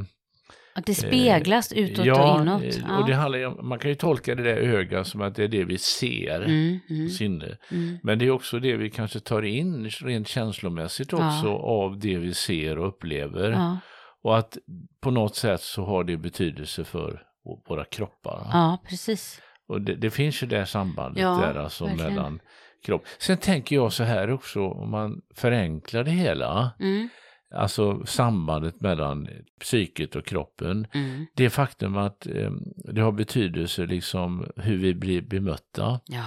att 0.75 0.87
det 0.87 0.95
speglas 0.95 1.73
eh, 1.73 1.85
utåt 1.85 2.07
ja, 2.07 2.35
och 2.35 2.43
inåt. 2.43 2.63
Eh, 2.63 2.69
ja, 2.89 2.99
och 2.99 3.07
det 3.07 3.15
handlar 3.15 3.47
om, 3.47 3.69
man 3.69 3.79
kan 3.79 3.91
ju 3.91 3.95
tolka 3.95 4.35
det 4.35 4.43
där 4.43 4.57
ögat 4.57 5.07
som 5.07 5.21
att 5.21 5.35
det 5.35 5.45
är 5.45 5.49
det 5.49 5.65
vi 5.65 5.79
ser, 5.79 6.43
mm, 6.43 6.79
mm, 6.91 7.09
sinne. 7.09 7.57
Mm. 7.71 7.99
Men 8.03 8.19
det 8.19 8.27
är 8.27 8.31
också 8.31 8.59
det 8.59 8.77
vi 8.77 8.91
kanske 8.91 9.21
tar 9.21 9.43
in 9.43 9.91
rent 9.91 10.29
känslomässigt 10.29 11.13
också 11.13 11.47
ja. 11.47 11.59
av 11.59 11.99
det 11.99 12.17
vi 12.17 12.35
ser 12.35 12.79
och 12.79 12.89
upplever. 12.89 13.51
Ja. 13.51 13.79
Och 14.23 14.39
att 14.39 14.59
på 15.01 15.11
något 15.11 15.37
sätt 15.37 15.61
så 15.61 15.85
har 15.85 16.05
det 16.05 16.17
betydelse 16.17 16.85
för 16.85 17.23
våra 17.69 17.85
kroppar. 17.85 18.49
Ja, 18.53 18.79
precis. 18.89 19.41
Och 19.69 19.81
det, 19.81 19.95
det 19.95 20.11
finns 20.11 20.43
ju 20.43 20.47
det 20.47 20.67
sambandet 20.67 21.23
där 21.23 21.55
alltså 21.55 21.85
verkligen. 21.85 22.15
mellan 22.15 22.41
kropp. 22.85 23.07
Sen 23.19 23.37
tänker 23.37 23.77
jag 23.77 23.93
så 23.93 24.05
här 24.05 24.31
också, 24.31 24.61
om 24.69 24.91
man 24.91 25.21
förenklar 25.35 26.05
det 26.05 26.11
hela. 26.11 26.71
Mm 26.81 27.09
alltså 27.55 28.07
sambandet 28.07 28.81
mellan 28.81 29.29
psyket 29.61 30.17
och 30.17 30.27
kroppen. 30.27 30.87
Mm. 30.95 31.27
Det 31.35 31.51
faktum 31.51 31.97
att 31.97 32.27
eh, 32.27 32.51
det 32.75 33.01
har 33.01 33.13
betydelse 33.13 33.87
liksom 33.87 34.47
hur 34.57 34.77
vi 34.77 34.95
blir 34.95 35.23
bemötta. 35.23 36.01
Ja. 36.05 36.27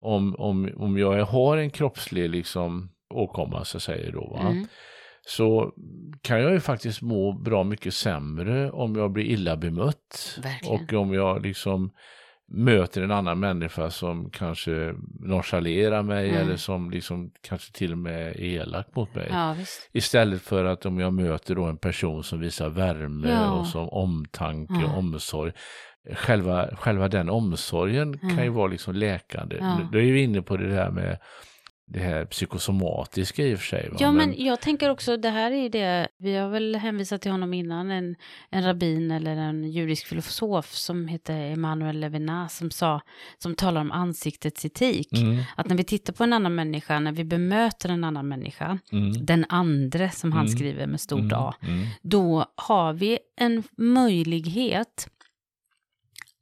Om, 0.00 0.34
om, 0.34 0.70
om 0.76 0.98
jag 0.98 1.24
har 1.24 1.56
en 1.56 1.70
kroppslig 1.70 2.30
liksom 2.30 2.90
åkomma 3.14 3.64
så 3.64 3.80
säger 3.80 4.12
då. 4.12 4.38
Mm. 4.40 4.66
Så 5.26 5.72
kan 6.22 6.40
jag 6.40 6.52
ju 6.52 6.60
faktiskt 6.60 7.02
må 7.02 7.32
bra 7.32 7.64
mycket 7.64 7.94
sämre 7.94 8.70
om 8.70 8.96
jag 8.96 9.12
blir 9.12 9.24
illa 9.24 9.56
bemött. 9.56 10.38
Verkligen. 10.42 10.74
Och 10.74 10.92
om 10.92 11.12
jag 11.12 11.42
liksom 11.42 11.92
möter 12.46 13.02
en 13.02 13.10
annan 13.10 13.40
människa 13.40 13.90
som 13.90 14.30
kanske 14.30 14.94
nonchalerar 15.20 16.02
mig 16.02 16.28
mm. 16.28 16.40
eller 16.40 16.56
som 16.56 16.90
liksom 16.90 17.30
kanske 17.40 17.72
till 17.72 17.92
och 17.92 17.98
med 17.98 18.26
är 18.26 18.40
elak 18.40 18.86
mot 18.96 19.14
mig. 19.14 19.28
Ja, 19.30 19.56
Istället 19.92 20.42
för 20.42 20.64
att 20.64 20.86
om 20.86 21.00
jag 21.00 21.12
möter 21.12 21.54
då 21.54 21.64
en 21.64 21.76
person 21.76 22.24
som 22.24 22.40
visar 22.40 22.68
värme 22.68 23.30
ja. 23.30 23.50
och 23.50 23.66
som 23.66 23.88
omtanke 23.88 24.84
och 24.84 24.98
omsorg. 24.98 25.52
Själva, 26.14 26.76
själva 26.76 27.08
den 27.08 27.30
omsorgen 27.30 28.18
kan 28.18 28.44
ju 28.44 28.50
vara 28.50 28.66
liksom 28.66 28.94
läkande. 28.94 29.56
Då 29.92 29.98
är 29.98 30.12
vi 30.12 30.22
inne 30.22 30.42
på 30.42 30.56
det 30.56 30.68
där 30.68 30.90
med 30.90 31.18
det 31.86 31.98
här 31.98 32.24
psykosomatiska 32.24 33.46
i 33.46 33.54
och 33.54 33.58
för 33.58 33.66
sig. 33.66 33.88
Va? 33.90 33.96
Ja, 34.00 34.12
men, 34.12 34.30
men 34.30 34.44
jag 34.44 34.60
tänker 34.60 34.90
också, 34.90 35.16
det 35.16 35.30
här 35.30 35.50
är 35.50 35.68
det, 35.68 36.08
vi 36.18 36.36
har 36.36 36.48
väl 36.48 36.76
hänvisat 36.76 37.22
till 37.22 37.30
honom 37.30 37.54
innan, 37.54 37.90
en, 37.90 38.16
en 38.50 38.64
rabbin 38.64 39.10
eller 39.10 39.36
en 39.36 39.70
judisk 39.70 40.06
filosof 40.06 40.74
som 40.74 41.08
heter 41.08 41.52
Emanuel 41.52 42.00
Levinas 42.00 42.56
som 42.56 42.70
sa, 42.70 43.00
som 43.38 43.54
talar 43.54 43.80
om 43.80 43.92
ansiktets 43.92 44.64
etik. 44.64 45.12
Mm. 45.12 45.42
Att 45.56 45.68
när 45.68 45.76
vi 45.76 45.84
tittar 45.84 46.12
på 46.12 46.24
en 46.24 46.32
annan 46.32 46.54
människa, 46.54 47.00
när 47.00 47.12
vi 47.12 47.24
bemöter 47.24 47.88
en 47.88 48.04
annan 48.04 48.28
människa, 48.28 48.78
mm. 48.92 49.26
den 49.26 49.44
andre 49.48 50.10
som 50.10 50.32
han 50.32 50.46
mm. 50.46 50.56
skriver 50.56 50.86
med 50.86 51.00
stort 51.00 51.20
mm. 51.20 51.38
A, 51.38 51.54
mm. 51.62 51.86
då 52.02 52.46
har 52.56 52.92
vi 52.92 53.18
en 53.36 53.62
möjlighet 53.76 55.08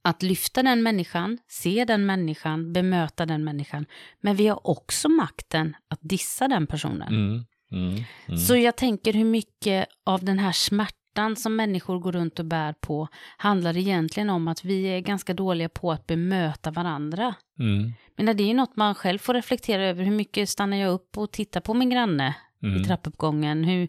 att 0.03 0.23
lyfta 0.23 0.63
den 0.63 0.83
människan, 0.83 1.39
se 1.49 1.85
den 1.85 2.07
människan, 2.07 2.73
bemöta 2.73 3.27
den 3.27 3.45
människan. 3.45 3.87
Men 4.21 4.37
vi 4.37 4.47
har 4.47 4.67
också 4.67 5.09
makten 5.09 5.77
att 5.89 6.01
dissa 6.03 6.49
den 6.49 6.67
personen. 6.67 7.09
Mm, 7.09 7.45
mm, 7.73 8.05
mm. 8.27 8.39
Så 8.39 8.57
jag 8.57 8.77
tänker 8.77 9.13
hur 9.13 9.25
mycket 9.25 9.89
av 10.05 10.25
den 10.25 10.39
här 10.39 10.53
smärtan 10.53 11.37
som 11.37 11.57
människor 11.57 11.99
går 11.99 12.13
runt 12.13 12.39
och 12.39 12.45
bär 12.45 12.73
på 12.73 13.09
handlar 13.37 13.77
egentligen 13.77 14.31
om 14.31 14.49
att 14.49 14.65
vi 14.65 14.85
är 14.85 15.01
ganska 15.01 15.35
dåliga 15.35 15.69
på 15.69 15.93
att 15.93 16.07
bemöta 16.07 16.71
varandra. 16.71 17.35
Mm. 17.59 17.93
Men 18.17 18.37
det 18.37 18.43
är 18.43 18.49
ju 18.49 18.55
något 18.55 18.77
man 18.77 18.95
själv 18.95 19.19
får 19.19 19.35
reflektera 19.35 19.87
över. 19.87 20.05
Hur 20.05 20.13
mycket 20.13 20.49
stannar 20.49 20.77
jag 20.77 20.93
upp 20.93 21.19
och 21.19 21.31
tittar 21.33 21.61
på 21.61 21.75
min 21.75 21.91
granne 21.91 22.35
mm. 22.63 22.81
i 22.81 22.85
trappuppgången? 22.85 23.65
Hur, 23.65 23.89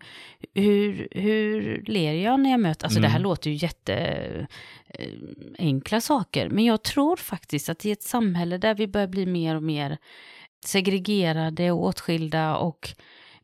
hur, 0.54 1.08
hur 1.12 1.84
ler 1.88 2.14
jag 2.14 2.40
när 2.40 2.52
jag 2.52 2.60
möter... 2.60 2.86
Alltså 2.86 3.00
mm. 3.00 3.08
det 3.08 3.12
här 3.12 3.20
mm. 3.20 3.30
låter 3.30 3.50
ju 3.50 3.56
jätteenkla 3.56 6.02
saker. 6.02 6.50
Men 6.50 6.66
jag 6.66 6.84
tror 6.84 7.16
faktiskt 7.16 7.70
att 7.70 7.86
i 7.86 7.92
ett 7.92 8.04
samhälle 8.04 8.58
där 8.58 8.76
vi 8.76 8.88
börjar 8.88 9.08
bli 9.08 9.26
mer 9.26 9.56
och 9.56 9.64
mer 9.64 9.98
segregerade 10.66 11.72
och 11.72 11.84
åtskilda 11.84 12.56
och 12.56 12.90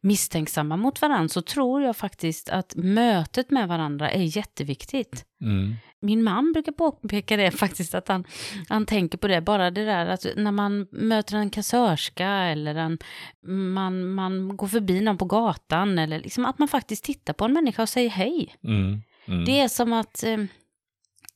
misstänksamma 0.02 0.78
mot 0.78 1.02
varandra 1.02 1.30
så 1.30 1.42
tror 1.42 1.82
jag 1.82 1.98
faktiskt 1.98 2.50
att 2.50 2.76
mötet 2.76 3.52
med 3.52 3.68
varandra 3.68 4.12
är 4.12 4.38
jätteviktigt. 4.38 5.26
Mm. 5.42 5.76
Min 6.02 6.24
man 6.24 6.52
brukar 6.54 6.72
påpeka 6.72 7.38
det 7.38 7.52
faktiskt, 7.52 7.96
att 7.96 8.08
han, 8.08 8.24
han 8.70 8.86
tänker 8.86 9.18
på 9.18 9.28
det, 9.28 9.42
bara 9.42 9.72
det 9.72 9.86
där 9.86 10.06
att 10.06 10.26
när 10.36 10.52
man 10.52 10.88
möter 10.92 11.38
en 11.38 11.50
kassörska 11.50 12.28
eller 12.28 12.76
en, 12.76 12.98
man, 13.74 14.14
man 14.14 14.58
går 14.58 14.68
förbi 14.68 15.02
någon 15.02 15.18
på 15.18 15.26
gatan 15.26 16.00
eller 16.00 16.20
liksom 16.20 16.46
att 16.46 16.60
man 16.60 16.68
faktiskt 16.68 17.04
tittar 17.04 17.34
på 17.34 17.46
en 17.46 17.54
människa 17.54 17.82
och 17.82 17.90
säger 17.90 18.10
hej. 18.10 18.56
Mm. 18.64 19.02
Mm. 19.28 19.46
Det 19.46 19.60
är 19.60 19.68
som 19.68 19.94
att 19.94 20.24
eh, 20.24 20.38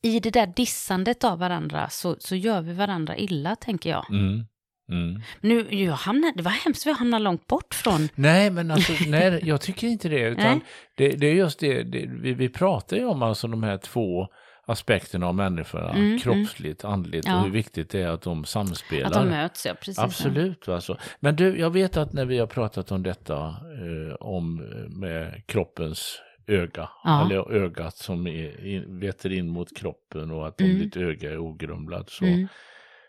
i 0.02 0.20
det 0.20 0.30
där 0.30 0.46
dissandet 0.56 1.24
av 1.24 1.38
varandra 1.38 1.88
så, 1.90 2.16
så 2.18 2.36
gör 2.36 2.60
vi 2.60 2.72
varandra 2.72 3.16
illa, 3.16 3.56
tänker 3.56 3.90
jag. 3.90 4.10
Mm. 4.10 4.44
Mm. 4.88 5.22
Nu, 5.40 5.66
jag 5.70 5.92
hamnade, 5.92 6.32
det 6.36 6.42
var 6.42 6.50
hemskt, 6.50 6.86
vi 6.86 6.92
hamnade 6.92 7.24
långt 7.24 7.46
bort 7.46 7.74
från... 7.74 8.08
Nej, 8.14 8.50
men 8.50 8.70
alltså, 8.70 8.92
nej, 9.06 9.40
jag 9.42 9.60
tycker 9.60 9.86
inte 9.86 10.08
det. 10.08 10.28
Utan 10.28 10.60
det, 10.96 11.08
det, 11.08 11.26
är 11.26 11.34
just 11.34 11.58
det, 11.58 11.82
det, 11.82 12.10
vi, 12.22 12.34
vi 12.34 12.48
pratar 12.48 12.96
ju 12.96 13.04
om 13.04 13.22
alltså 13.22 13.48
de 13.48 13.62
här 13.62 13.78
två 13.78 14.28
aspekterna 14.66 15.26
av 15.26 15.34
människorna, 15.34 15.90
mm, 15.90 16.06
mm. 16.06 16.18
kroppsligt, 16.18 16.84
mm. 16.84 16.94
andligt 16.94 17.26
ja. 17.26 17.36
och 17.36 17.44
hur 17.44 17.50
viktigt 17.50 17.90
det 17.90 18.00
är 18.00 18.08
att 18.08 18.22
de 18.22 18.44
samspelar. 18.44 19.06
Att 19.06 19.12
de 19.12 19.28
möts, 19.28 19.66
ja 19.66 19.74
precis. 19.74 19.98
Absolut. 19.98 20.68
Alltså. 20.68 20.98
Men 21.20 21.36
du, 21.36 21.58
jag 21.58 21.70
vet 21.70 21.96
att 21.96 22.12
när 22.12 22.24
vi 22.24 22.38
har 22.38 22.46
pratat 22.46 22.92
om 22.92 23.02
detta, 23.02 23.46
eh, 23.46 24.14
om 24.20 24.60
eh, 24.60 24.88
med 24.88 25.46
kroppens 25.46 26.20
öga, 26.46 26.88
ja. 27.04 27.24
eller 27.24 27.52
ögat 27.52 27.96
som 27.96 28.26
är, 28.26 28.66
in, 28.66 29.00
vetter 29.00 29.32
in 29.32 29.48
mot 29.48 29.76
kroppen 29.76 30.30
och 30.30 30.46
att 30.48 30.60
om 30.60 30.66
mm. 30.66 30.78
ditt 30.78 30.96
öga 30.96 31.32
är 31.32 31.38
ogrumlat 31.38 32.10
så, 32.10 32.24
mm. 32.24 32.48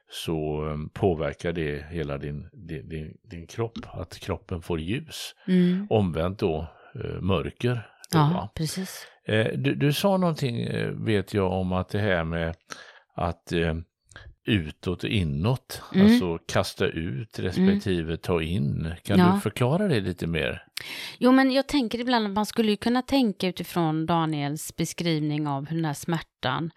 så 0.10 0.63
um, 0.63 0.89
påverkar 0.89 1.54
det 1.54 1.86
hela 1.89 2.18
din, 2.18 2.50
din, 2.54 2.89
din, 2.89 3.18
din, 3.24 3.48
kropp, 3.48 3.78
att 3.94 4.20
kroppen 4.20 4.62
får 4.62 4.80
ljus. 4.80 5.36
Mm. 5.48 5.88
Omvänt 5.89 6.39
då 6.39 6.68
uh, 6.96 7.22
mörker. 7.22 7.89
Då, 8.12 8.18
ja, 8.18 8.52
precis. 8.56 9.08
Eh, 9.28 9.48
du, 9.58 9.76
du, 9.76 9.94
sa 9.94 10.18
någonting, 10.18 10.62
eh, 10.62 10.89
vet 10.91 11.34
jag, 11.34 11.52
om 11.52 11.74
att 11.74 11.89
det 11.89 12.00
här 12.00 12.24
med 12.24 12.56
att 13.15 13.52
eh, 13.52 13.74
utåt 14.46 15.04
och 15.04 15.10
inåt, 15.10 15.82
mm. 15.94 16.08
alltså 16.08 16.38
kasta 16.38 16.86
ut 16.86 17.39
respektive 17.39 18.04
mm. 18.04 18.18
ta 18.18 18.41
in. 18.41 18.94
Kan 19.04 19.20
ja. 19.20 19.32
du 19.34 19.41
förklara 19.41 19.88
det 19.88 20.00
lite 20.00 20.28
mer? 20.28 20.63
Jo, 21.18 21.32
men 21.32 21.52
jag 21.52 21.68
tänker 21.68 22.00
ibland 22.00 22.28
att 22.28 22.34
man 22.34 22.46
skulle 22.46 22.76
kunna 22.76 23.02
tänka 23.02 23.48
utifrån 23.48 24.06
Daniels 24.06 24.76
beskrivning 24.76 25.48
av 25.48 25.68
hur 25.68 25.76
den 25.76 25.86
här 25.86 25.94
smärtan, 25.94 26.72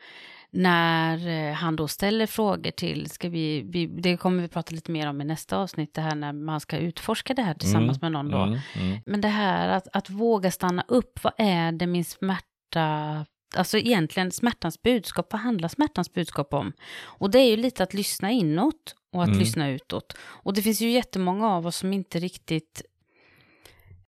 när 0.51 1.53
han 1.53 1.77
då 1.77 1.89
ställer 1.89 2.27
frågor 2.27 2.71
till, 2.71 3.11
ska 3.11 3.29
vi, 3.29 3.63
vi, 3.63 3.87
det 3.87 4.17
kommer 4.17 4.43
vi 4.43 4.49
prata 4.49 4.75
lite 4.75 4.91
mer 4.91 5.09
om 5.09 5.21
i 5.21 5.25
nästa 5.25 5.57
avsnitt, 5.57 5.95
det 5.95 6.01
här 6.01 6.15
när 6.15 6.33
man 6.33 6.61
ska 6.61 6.79
utforska 6.79 7.35
det 7.35 7.43
här 7.43 7.55
tillsammans 7.55 8.03
mm, 8.03 8.13
med 8.13 8.13
någon 8.13 8.31
då. 8.31 8.43
Mm, 8.43 8.59
mm. 8.75 9.01
Men 9.07 9.21
det 9.21 9.29
här 9.29 9.69
att, 9.69 9.89
att 9.93 10.11
våga 10.11 10.51
stanna 10.51 10.85
upp, 10.89 11.25
vad 11.25 11.33
är 11.39 11.73
det 11.73 11.87
min 11.87 12.05
smärta 12.05 13.27
alltså 13.57 13.79
egentligen 13.79 14.31
smärtans 14.31 14.83
budskap, 14.83 15.33
vad 15.33 15.41
handlar 15.41 15.69
smärtans 15.69 16.13
budskap 16.13 16.55
om? 16.55 16.73
Och 17.01 17.31
det 17.31 17.39
är 17.39 17.51
ju 17.51 17.57
lite 17.57 17.83
att 17.83 17.95
lyssna 17.95 18.31
inåt 18.31 18.95
och 19.13 19.23
att 19.23 19.29
mm. 19.29 19.41
lyssna 19.41 19.69
utåt. 19.69 20.17
Och 20.21 20.55
det 20.55 20.63
finns 20.63 20.81
ju 20.81 20.91
jättemånga 20.91 21.49
av 21.49 21.67
oss 21.67 21.77
som 21.77 21.93
inte 21.93 22.19
riktigt 22.19 22.83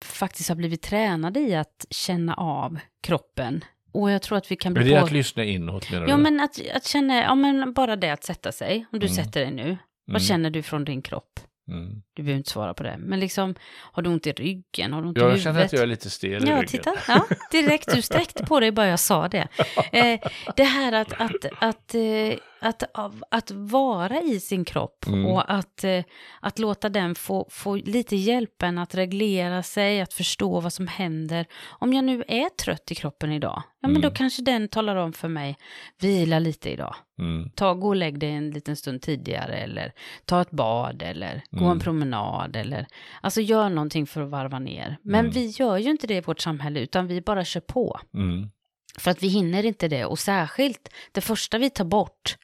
faktiskt 0.03 0.49
har 0.49 0.55
blivit 0.55 0.81
tränade 0.81 1.39
i 1.39 1.55
att 1.55 1.85
känna 1.89 2.33
av 2.33 2.79
kroppen. 3.01 3.63
Och 3.91 4.11
jag 4.11 4.21
tror 4.21 4.37
att 4.37 4.51
vi 4.51 4.55
kan 4.55 4.73
bli... 4.73 4.83
Men 4.83 4.91
det 4.91 4.95
är 4.95 4.99
på... 4.99 5.05
att 5.05 5.11
lyssna 5.11 5.43
inåt 5.43 5.91
menar 5.91 6.07
ja, 6.07 6.17
du? 6.17 6.23
Men 6.23 6.39
att, 6.39 6.59
att 6.73 6.85
känna, 6.85 7.15
ja 7.15 7.35
men 7.35 7.73
bara 7.73 7.95
det 7.95 8.09
att 8.09 8.23
sätta 8.23 8.51
sig. 8.51 8.85
Om 8.91 8.99
du 8.99 9.05
mm. 9.05 9.15
sätter 9.15 9.39
dig 9.41 9.51
nu, 9.51 9.77
vad 10.05 10.15
mm. 10.15 10.19
känner 10.19 10.49
du 10.49 10.63
från 10.63 10.85
din 10.85 11.01
kropp? 11.01 11.39
Mm. 11.71 12.01
Du 12.21 12.25
behöver 12.25 12.37
inte 12.37 12.49
svara 12.49 12.73
på 12.73 12.83
det. 12.83 12.95
Men 12.99 13.19
liksom, 13.19 13.55
har 13.91 14.03
du 14.03 14.09
ont 14.09 14.27
i 14.27 14.31
ryggen? 14.31 14.93
Har 14.93 15.01
du 15.01 15.07
ont 15.07 15.17
ja, 15.17 15.23
i 15.23 15.25
huvudet? 15.25 15.45
Jag 15.45 15.53
känner 15.53 15.65
att 15.65 15.73
jag 15.73 15.81
är 15.81 15.87
lite 15.87 16.09
stel 16.09 16.45
i 16.45 16.49
ja, 16.49 16.55
ryggen. 16.55 16.67
Titta. 16.67 16.93
Ja, 17.07 17.25
direkt. 17.51 17.93
Du 17.95 18.01
sträckte 18.01 18.45
på 18.45 18.59
dig 18.59 18.71
bara 18.71 18.87
jag 18.87 18.99
sa 18.99 19.27
det. 19.27 19.47
Eh, 19.91 20.19
det 20.55 20.63
här 20.63 20.91
att, 20.91 21.13
att, 21.13 21.45
att, 21.59 21.95
eh, 21.95 22.37
att, 22.59 22.83
att 23.29 23.51
vara 23.51 24.21
i 24.21 24.39
sin 24.39 24.65
kropp 24.65 25.05
mm. 25.07 25.25
och 25.25 25.53
att, 25.53 25.83
eh, 25.83 26.03
att 26.39 26.59
låta 26.59 26.89
den 26.89 27.15
få, 27.15 27.47
få 27.51 27.75
lite 27.75 28.15
hjälpen 28.15 28.77
att 28.77 28.95
reglera 28.95 29.63
sig, 29.63 30.01
att 30.01 30.13
förstå 30.13 30.59
vad 30.59 30.73
som 30.73 30.87
händer. 30.87 31.45
Om 31.79 31.93
jag 31.93 32.03
nu 32.03 32.23
är 32.27 32.49
trött 32.49 32.91
i 32.91 32.95
kroppen 32.95 33.31
idag, 33.31 33.63
ja 33.81 33.87
men 33.87 33.91
mm. 33.91 34.01
då 34.01 34.11
kanske 34.11 34.41
den 34.41 34.67
talar 34.67 34.95
om 34.95 35.13
för 35.13 35.27
mig, 35.27 35.57
vila 36.01 36.39
lite 36.39 36.69
idag. 36.69 36.95
Mm. 37.19 37.49
Ta, 37.55 37.73
gå 37.73 37.87
och 37.87 37.95
lägg 37.95 38.19
dig 38.19 38.31
en 38.31 38.51
liten 38.51 38.75
stund 38.75 39.01
tidigare 39.01 39.57
eller 39.57 39.93
ta 40.25 40.41
ett 40.41 40.51
bad 40.51 41.01
eller 41.01 41.43
gå 41.51 41.65
en 41.65 41.71
mm. 41.71 41.79
Promenad 42.11 42.55
eller 42.55 42.87
alltså 43.21 43.41
gör 43.41 43.69
någonting 43.69 44.07
för 44.07 44.21
att 44.21 44.29
varva 44.29 44.59
ner. 44.59 44.97
Men 45.01 45.19
mm. 45.19 45.31
vi 45.31 45.47
gör 45.47 45.77
ju 45.77 45.89
inte 45.89 46.07
det 46.07 46.15
i 46.15 46.21
vårt 46.21 46.39
samhälle 46.39 46.79
utan 46.79 47.07
vi 47.07 47.21
bara 47.21 47.45
kör 47.45 47.61
på. 47.61 47.99
Mm. 48.13 48.49
För 48.97 49.11
att 49.11 49.23
vi 49.23 49.27
hinner 49.27 49.65
inte 49.65 49.87
det 49.87 50.05
och 50.05 50.19
särskilt 50.19 50.89
det 51.11 51.21
första 51.21 51.57
vi 51.57 51.69
tar 51.69 51.85
bort 51.85 52.37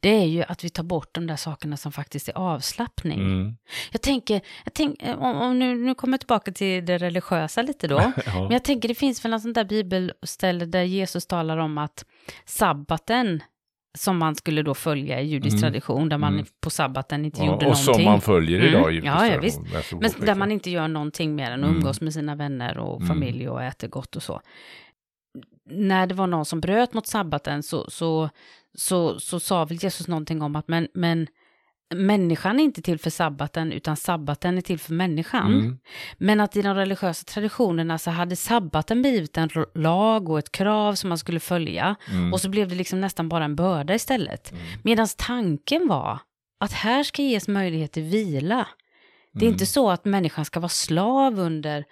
det 0.00 0.08
är 0.08 0.24
ju 0.24 0.42
att 0.42 0.64
vi 0.64 0.70
tar 0.70 0.82
bort 0.82 1.14
de 1.14 1.26
där 1.26 1.36
sakerna 1.36 1.76
som 1.76 1.92
faktiskt 1.92 2.28
är 2.28 2.38
avslappning. 2.38 3.20
Mm. 3.20 3.56
Jag 3.92 4.02
tänker, 4.02 4.40
jag 4.64 4.74
tänk, 4.74 5.02
om, 5.02 5.36
om 5.36 5.58
nu, 5.58 5.74
nu 5.74 5.94
kommer 5.94 6.14
jag 6.14 6.20
tillbaka 6.20 6.52
till 6.52 6.84
det 6.84 6.98
religiösa 6.98 7.62
lite 7.62 7.88
då, 7.88 7.96
ja. 8.26 8.34
men 8.34 8.50
jag 8.50 8.64
tänker 8.64 8.88
det 8.88 8.94
finns 8.94 9.24
väl 9.24 9.32
en 9.32 9.40
sån 9.40 9.52
där 9.52 9.64
bibelställe 9.64 10.64
där 10.66 10.82
Jesus 10.82 11.26
talar 11.26 11.58
om 11.58 11.78
att 11.78 12.04
sabbaten 12.44 13.42
som 13.98 14.18
man 14.18 14.34
skulle 14.34 14.62
då 14.62 14.74
följa 14.74 15.20
i 15.20 15.26
judisk 15.26 15.54
mm. 15.54 15.60
tradition, 15.60 16.08
där 16.08 16.18
man 16.18 16.32
mm. 16.32 16.46
på 16.60 16.70
sabbaten 16.70 17.24
inte 17.24 17.40
ja, 17.40 17.46
gjorde 17.46 17.56
och 17.56 17.62
någonting. 17.62 17.88
Och 17.88 17.94
som 17.94 18.04
man 18.04 18.20
följer 18.20 18.60
idag 18.60 18.94
i 18.94 18.98
mm. 18.98 19.06
Ja, 19.06 19.26
ja 19.26 19.40
visst. 19.40 19.60
Men 20.00 20.10
där 20.26 20.34
man 20.34 20.52
inte 20.52 20.70
gör 20.70 20.88
någonting 20.88 21.34
mer 21.34 21.50
än 21.50 21.64
att 21.64 21.68
mm. 21.68 21.76
umgås 21.76 22.00
med 22.00 22.12
sina 22.12 22.34
vänner 22.34 22.78
och 22.78 22.96
mm. 22.96 23.08
familj 23.08 23.48
och 23.48 23.62
äter 23.62 23.88
gott 23.88 24.16
och 24.16 24.22
så. 24.22 24.40
När 25.64 26.06
det 26.06 26.14
var 26.14 26.26
någon 26.26 26.44
som 26.44 26.60
bröt 26.60 26.94
mot 26.94 27.06
sabbaten 27.06 27.62
så, 27.62 27.90
så, 27.90 28.30
så, 28.74 29.20
så 29.20 29.40
sa 29.40 29.64
väl 29.64 29.78
Jesus 29.82 30.08
någonting 30.08 30.42
om 30.42 30.56
att 30.56 30.68
men, 30.68 30.88
men 30.94 31.26
människan 31.94 32.60
är 32.60 32.64
inte 32.64 32.82
till 32.82 32.98
för 32.98 33.10
sabbaten, 33.10 33.72
utan 33.72 33.96
sabbaten 33.96 34.58
är 34.58 34.62
till 34.62 34.78
för 34.78 34.92
människan. 34.92 35.54
Mm. 35.54 35.78
Men 36.18 36.40
att 36.40 36.56
i 36.56 36.62
de 36.62 36.74
religiösa 36.74 37.24
traditionerna 37.24 37.98
så 37.98 38.10
hade 38.10 38.36
sabbaten 38.36 39.02
blivit 39.02 39.36
en 39.36 39.50
lag 39.74 40.28
och 40.28 40.38
ett 40.38 40.52
krav 40.52 40.94
som 40.94 41.08
man 41.08 41.18
skulle 41.18 41.40
följa. 41.40 41.96
Mm. 42.10 42.32
Och 42.32 42.40
så 42.40 42.48
blev 42.48 42.68
det 42.68 42.74
liksom 42.74 43.00
nästan 43.00 43.28
bara 43.28 43.44
en 43.44 43.56
börda 43.56 43.94
istället. 43.94 44.52
Mm. 44.52 44.64
Medan 44.84 45.08
tanken 45.16 45.88
var 45.88 46.18
att 46.60 46.72
här 46.72 47.02
ska 47.02 47.22
ges 47.22 47.48
möjlighet 47.48 47.92
till 47.92 48.02
vila. 48.02 48.68
Det 49.32 49.44
är 49.44 49.48
inte 49.48 49.64
mm. 49.64 49.66
så 49.66 49.90
att 49.90 50.04
människan 50.04 50.44
ska 50.44 50.60
vara 50.60 50.68
slav 50.68 51.38
under 51.38 51.84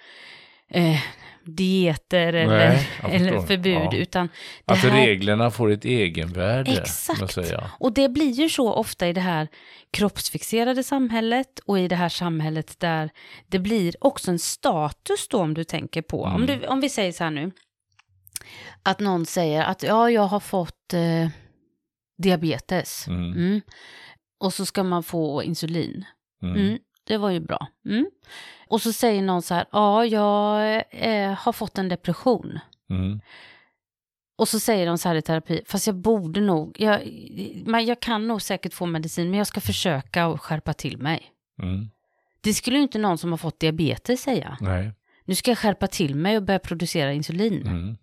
eh, 0.70 1.00
dieter 1.44 2.32
eller, 2.32 2.68
Nej, 2.68 2.88
eller 3.02 3.40
förbud. 3.40 3.88
Ja. 3.92 3.96
Utan 3.96 4.28
att 4.64 4.78
här... 4.78 5.06
reglerna 5.06 5.50
får 5.50 5.70
ett 5.70 5.84
egenvärde. 5.84 6.72
Exakt. 6.72 7.38
Och 7.78 7.92
det 7.92 8.08
blir 8.08 8.30
ju 8.30 8.48
så 8.48 8.72
ofta 8.72 9.08
i 9.08 9.12
det 9.12 9.20
här 9.20 9.48
kroppsfixerade 9.90 10.82
samhället 10.82 11.58
och 11.58 11.78
i 11.78 11.88
det 11.88 11.96
här 11.96 12.08
samhället 12.08 12.80
där 12.80 13.10
det 13.48 13.58
blir 13.58 13.94
också 14.00 14.30
en 14.30 14.38
status 14.38 15.28
då 15.28 15.38
om 15.38 15.54
du 15.54 15.64
tänker 15.64 16.02
på. 16.02 16.26
Mm. 16.26 16.36
Om, 16.36 16.46
du, 16.46 16.66
om 16.66 16.80
vi 16.80 16.88
säger 16.88 17.12
så 17.12 17.24
här 17.24 17.30
nu. 17.30 17.50
Att 18.82 19.00
någon 19.00 19.26
säger 19.26 19.62
att 19.62 19.82
ja, 19.82 20.10
jag 20.10 20.22
har 20.22 20.40
fått 20.40 20.94
eh, 20.94 21.28
diabetes. 22.22 23.08
Mm. 23.08 23.32
Mm. 23.32 23.60
Och 24.40 24.54
så 24.54 24.66
ska 24.66 24.82
man 24.82 25.02
få 25.02 25.42
insulin. 25.42 26.04
Mm. 26.42 26.56
Mm, 26.56 26.78
det 27.04 27.16
var 27.16 27.30
ju 27.30 27.40
bra. 27.40 27.66
Mm. 28.70 28.74
Och 28.74 28.82
så 28.82 28.92
säger 28.92 29.22
någon 29.22 29.42
så 29.42 29.54
här, 29.54 29.66
ja, 29.72 30.04
jag 30.06 30.82
eh, 30.90 31.32
har 31.32 31.52
fått 31.52 31.78
en 31.78 31.88
depression. 31.88 32.58
Mm. 32.90 33.20
Och 34.36 34.48
så 34.48 34.60
säger 34.60 34.86
de 34.86 34.98
så 34.98 35.08
här 35.08 35.16
i 35.16 35.22
terapi, 35.22 35.62
fast 35.66 35.86
jag 35.86 35.96
borde 35.96 36.40
nog, 36.40 36.76
jag, 36.78 37.00
man, 37.66 37.84
jag 37.84 38.00
kan 38.00 38.28
nog 38.28 38.42
säkert 38.42 38.74
få 38.74 38.86
medicin, 38.86 39.30
men 39.30 39.38
jag 39.38 39.46
ska 39.46 39.60
försöka 39.60 40.26
och 40.26 40.42
skärpa 40.42 40.72
till 40.72 40.98
mig. 40.98 41.22
Mm. 41.62 41.90
Det 42.40 42.54
skulle 42.54 42.76
ju 42.76 42.82
inte 42.82 42.98
någon 42.98 43.18
som 43.18 43.30
har 43.30 43.38
fått 43.38 43.60
diabetes 43.60 44.22
säga. 44.22 44.56
Nej. 44.60 44.92
Nu 45.24 45.34
ska 45.34 45.50
jag 45.50 45.58
skärpa 45.58 45.86
till 45.86 46.14
mig 46.14 46.36
och 46.36 46.42
börja 46.42 46.58
producera 46.58 47.12
insulin. 47.12 47.66
Mm. 47.66 47.96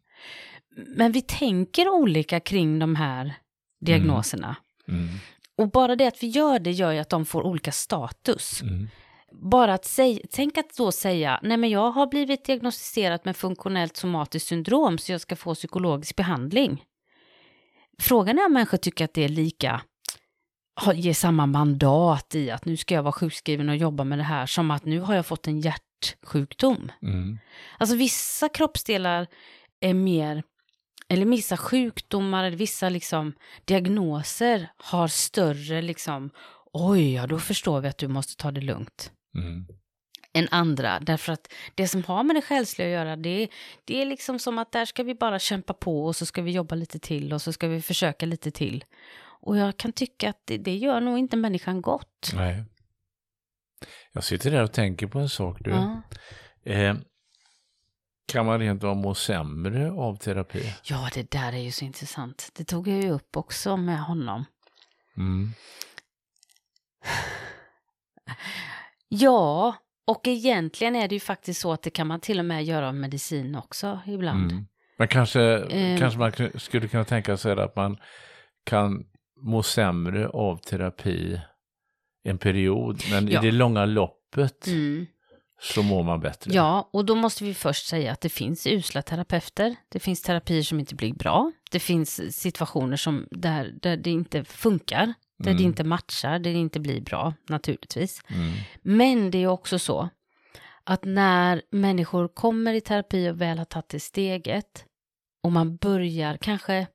Men 0.88 1.12
vi 1.12 1.22
tänker 1.22 1.90
olika 1.90 2.40
kring 2.40 2.80
de 2.80 2.96
här 2.96 3.34
diagnoserna. 3.82 4.56
Mm. 4.88 5.02
mm. 5.02 5.16
Och 5.58 5.72
bara 5.72 5.96
det 5.96 6.08
att 6.08 6.24
vi 6.24 6.28
gör 6.28 6.60
det 6.60 6.72
gör 6.72 6.92
ju 6.92 7.00
att 7.00 7.10
de 7.10 7.26
får 7.26 7.44
olika 7.44 7.72
status. 7.72 8.62
Bara 9.32 9.74
att 9.74 9.86
säga, 9.86 10.20
tänk 10.32 10.58
att 10.58 10.78
då 10.78 10.92
säga, 10.92 11.40
nej 11.44 11.58
men 11.58 11.70
jag 11.70 11.92
har 11.92 12.08
blivit 12.08 12.46
diagnostiserad 12.46 13.22
med 13.24 13.38
funktionellt 13.38 13.98
somatiskt 13.98 14.48
syndrom 14.48 14.98
så 14.98 15.12
jag 15.12 15.22
ska 15.22 15.36
få 15.36 15.56
psykologisk 15.56 16.16
behandling. 16.16 16.84
Frågan 18.00 18.40
är 18.40 18.46
om 18.46 18.54
människor 18.54 18.78
tycker 18.78 19.06
att 19.06 19.14
det 19.14 19.24
är 19.24 19.30
lika, 19.30 19.82
ger 20.94 21.14
samma 21.14 21.46
mandat 21.46 22.36
i 22.36 22.52
att 22.52 22.66
nu 22.66 22.78
ska 22.78 22.96
jag 22.96 23.04
vara 23.04 23.12
sjukskriven 23.12 23.70
och 23.70 23.76
jobba 23.76 24.04
med 24.04 24.20
det 24.20 24.24
här 24.24 24.46
som 24.46 24.72
att 24.72 24.86
nu 24.86 25.00
har 25.00 25.16
jag 25.16 25.26
fått 25.26 25.48
en 25.48 25.60
hjärtsjukdom. 25.60 26.92
Mm. 27.02 27.40
Alltså 27.78 27.96
vissa 27.96 28.50
kroppsdelar 28.50 29.28
är 29.80 29.94
mer, 29.94 30.44
eller 31.10 31.26
vissa 31.26 31.58
sjukdomar 31.58 32.44
eller 32.44 32.58
vissa 32.58 32.90
liksom 32.90 33.34
diagnoser 33.66 34.72
har 34.78 35.08
större 35.08 35.82
liksom, 35.82 36.30
oj, 36.74 37.14
ja 37.14 37.28
då 37.28 37.40
förstår 37.40 37.82
vi 37.82 37.88
att 37.88 37.98
du 37.98 38.08
måste 38.08 38.36
ta 38.36 38.52
det 38.52 38.62
lugnt. 38.62 39.12
Mm. 39.38 39.66
än 40.34 40.48
andra. 40.52 41.00
Därför 41.00 41.34
att 41.34 41.54
det 41.76 41.88
som 41.88 42.04
har 42.04 42.24
med 42.24 42.36
det 42.36 42.42
själsliga 42.42 42.88
att 42.88 42.94
göra, 42.94 43.16
det, 43.16 43.48
det 43.86 44.02
är 44.02 44.06
liksom 44.06 44.40
som 44.40 44.58
att 44.58 44.72
där 44.72 44.86
ska 44.86 45.04
vi 45.04 45.16
bara 45.16 45.40
kämpa 45.40 45.74
på 45.74 46.06
och 46.06 46.16
så 46.16 46.26
ska 46.26 46.42
vi 46.42 46.52
jobba 46.52 46.76
lite 46.76 47.00
till 47.00 47.34
och 47.34 47.42
så 47.42 47.54
ska 47.54 47.68
vi 47.68 47.82
försöka 47.82 48.26
lite 48.26 48.52
till. 48.52 48.86
Och 49.40 49.58
jag 49.58 49.78
kan 49.78 49.94
tycka 49.94 50.30
att 50.30 50.42
det, 50.46 50.58
det 50.58 50.76
gör 50.76 51.02
nog 51.02 51.18
inte 51.18 51.38
människan 51.38 51.82
gott. 51.82 52.32
Nej. 52.36 52.64
Jag 54.12 54.24
sitter 54.24 54.52
där 54.52 54.64
och 54.64 54.72
tänker 54.72 55.08
på 55.08 55.20
en 55.20 55.30
sak 55.30 55.58
du. 55.60 55.70
Ja. 55.70 56.02
Eh, 56.64 56.96
kan 58.26 58.46
man 58.46 58.60
rent 58.60 58.84
av 58.84 58.98
må 58.98 59.16
sämre 59.16 59.92
av 59.92 60.16
terapi? 60.16 60.74
Ja, 60.84 61.10
det 61.14 61.32
där 61.32 61.54
är 61.54 61.58
ju 61.58 61.72
så 61.72 61.86
intressant. 61.86 62.52
Det 62.54 62.64
tog 62.64 62.88
jag 62.88 63.04
ju 63.04 63.10
upp 63.10 63.38
också 63.38 63.78
med 63.78 64.04
honom. 64.04 64.46
Mm. 65.18 65.54
Ja, 69.10 69.76
och 70.08 70.28
egentligen 70.28 70.96
är 70.96 71.08
det 71.08 71.16
ju 71.16 71.20
faktiskt 71.20 71.62
så 71.62 71.72
att 71.72 71.84
det 71.84 71.90
kan 71.90 72.08
man 72.08 72.20
till 72.20 72.40
och 72.40 72.46
med 72.46 72.64
göra 72.64 72.88
av 72.88 72.96
medicin 72.96 73.56
också 73.56 74.00
ibland. 74.06 74.52
Mm. 74.52 74.68
Men 74.98 75.08
kanske, 75.08 75.42
eh. 75.58 76.00
kanske 76.00 76.20
man 76.20 76.32
skulle 76.56 76.88
kunna 76.88 77.06
tänka 77.06 77.38
sig 77.38 77.52
att 77.52 77.76
man 77.76 77.98
kan 78.64 79.06
må 79.42 79.64
sämre 79.64 80.28
av 80.28 80.58
terapi 80.58 81.42
en 82.24 82.38
period, 82.38 83.02
men 83.12 83.28
ja. 83.28 83.40
i 83.40 83.46
det 83.46 83.52
långa 83.52 83.86
loppet 83.86 84.68
mm. 84.68 85.06
så 85.62 85.84
mår 85.84 86.04
man 86.04 86.20
bättre. 86.20 86.54
Ja, 86.54 86.90
och 86.94 87.06
då 87.06 87.16
måste 87.16 87.44
vi 87.44 87.54
först 87.54 87.88
säga 87.88 88.12
att 88.12 88.22
det 88.22 88.30
finns 88.30 88.68
usla 88.68 89.02
terapeuter. 89.02 89.76
Det 89.90 90.00
finns 90.00 90.22
terapier 90.22 90.64
som 90.64 90.80
inte 90.80 90.96
blir 90.96 91.14
bra. 91.14 91.52
Det 91.72 91.80
finns 91.80 92.40
situationer 92.40 92.98
som 92.98 93.28
där, 93.32 93.74
där 93.82 93.98
det 93.98 94.10
inte 94.10 94.44
funkar. 94.44 95.14
Där 95.38 95.52
mm. 95.52 95.58
det 95.58 95.64
inte 95.64 95.84
matchar, 95.84 96.40
där 96.40 96.54
det 96.54 96.60
inte 96.60 96.80
blir 96.80 97.02
bra 97.02 97.34
naturligtvis. 97.50 98.22
Mm. 98.28 98.52
Men 98.82 99.32
det 99.32 99.44
är 99.44 99.48
också 99.48 99.80
så 99.80 100.10
att 100.84 101.06
när 101.06 101.62
människor 101.70 102.28
kommer 102.28 102.74
i 102.74 102.82
terapi 102.82 103.30
och 103.30 103.42
väl 103.42 103.58
har 103.58 103.66
tagit 103.66 103.90
det 103.90 104.00
steget 104.00 104.86
och 105.44 105.52
man 105.52 105.76
börjar 105.76 106.38
kanske 106.38 106.88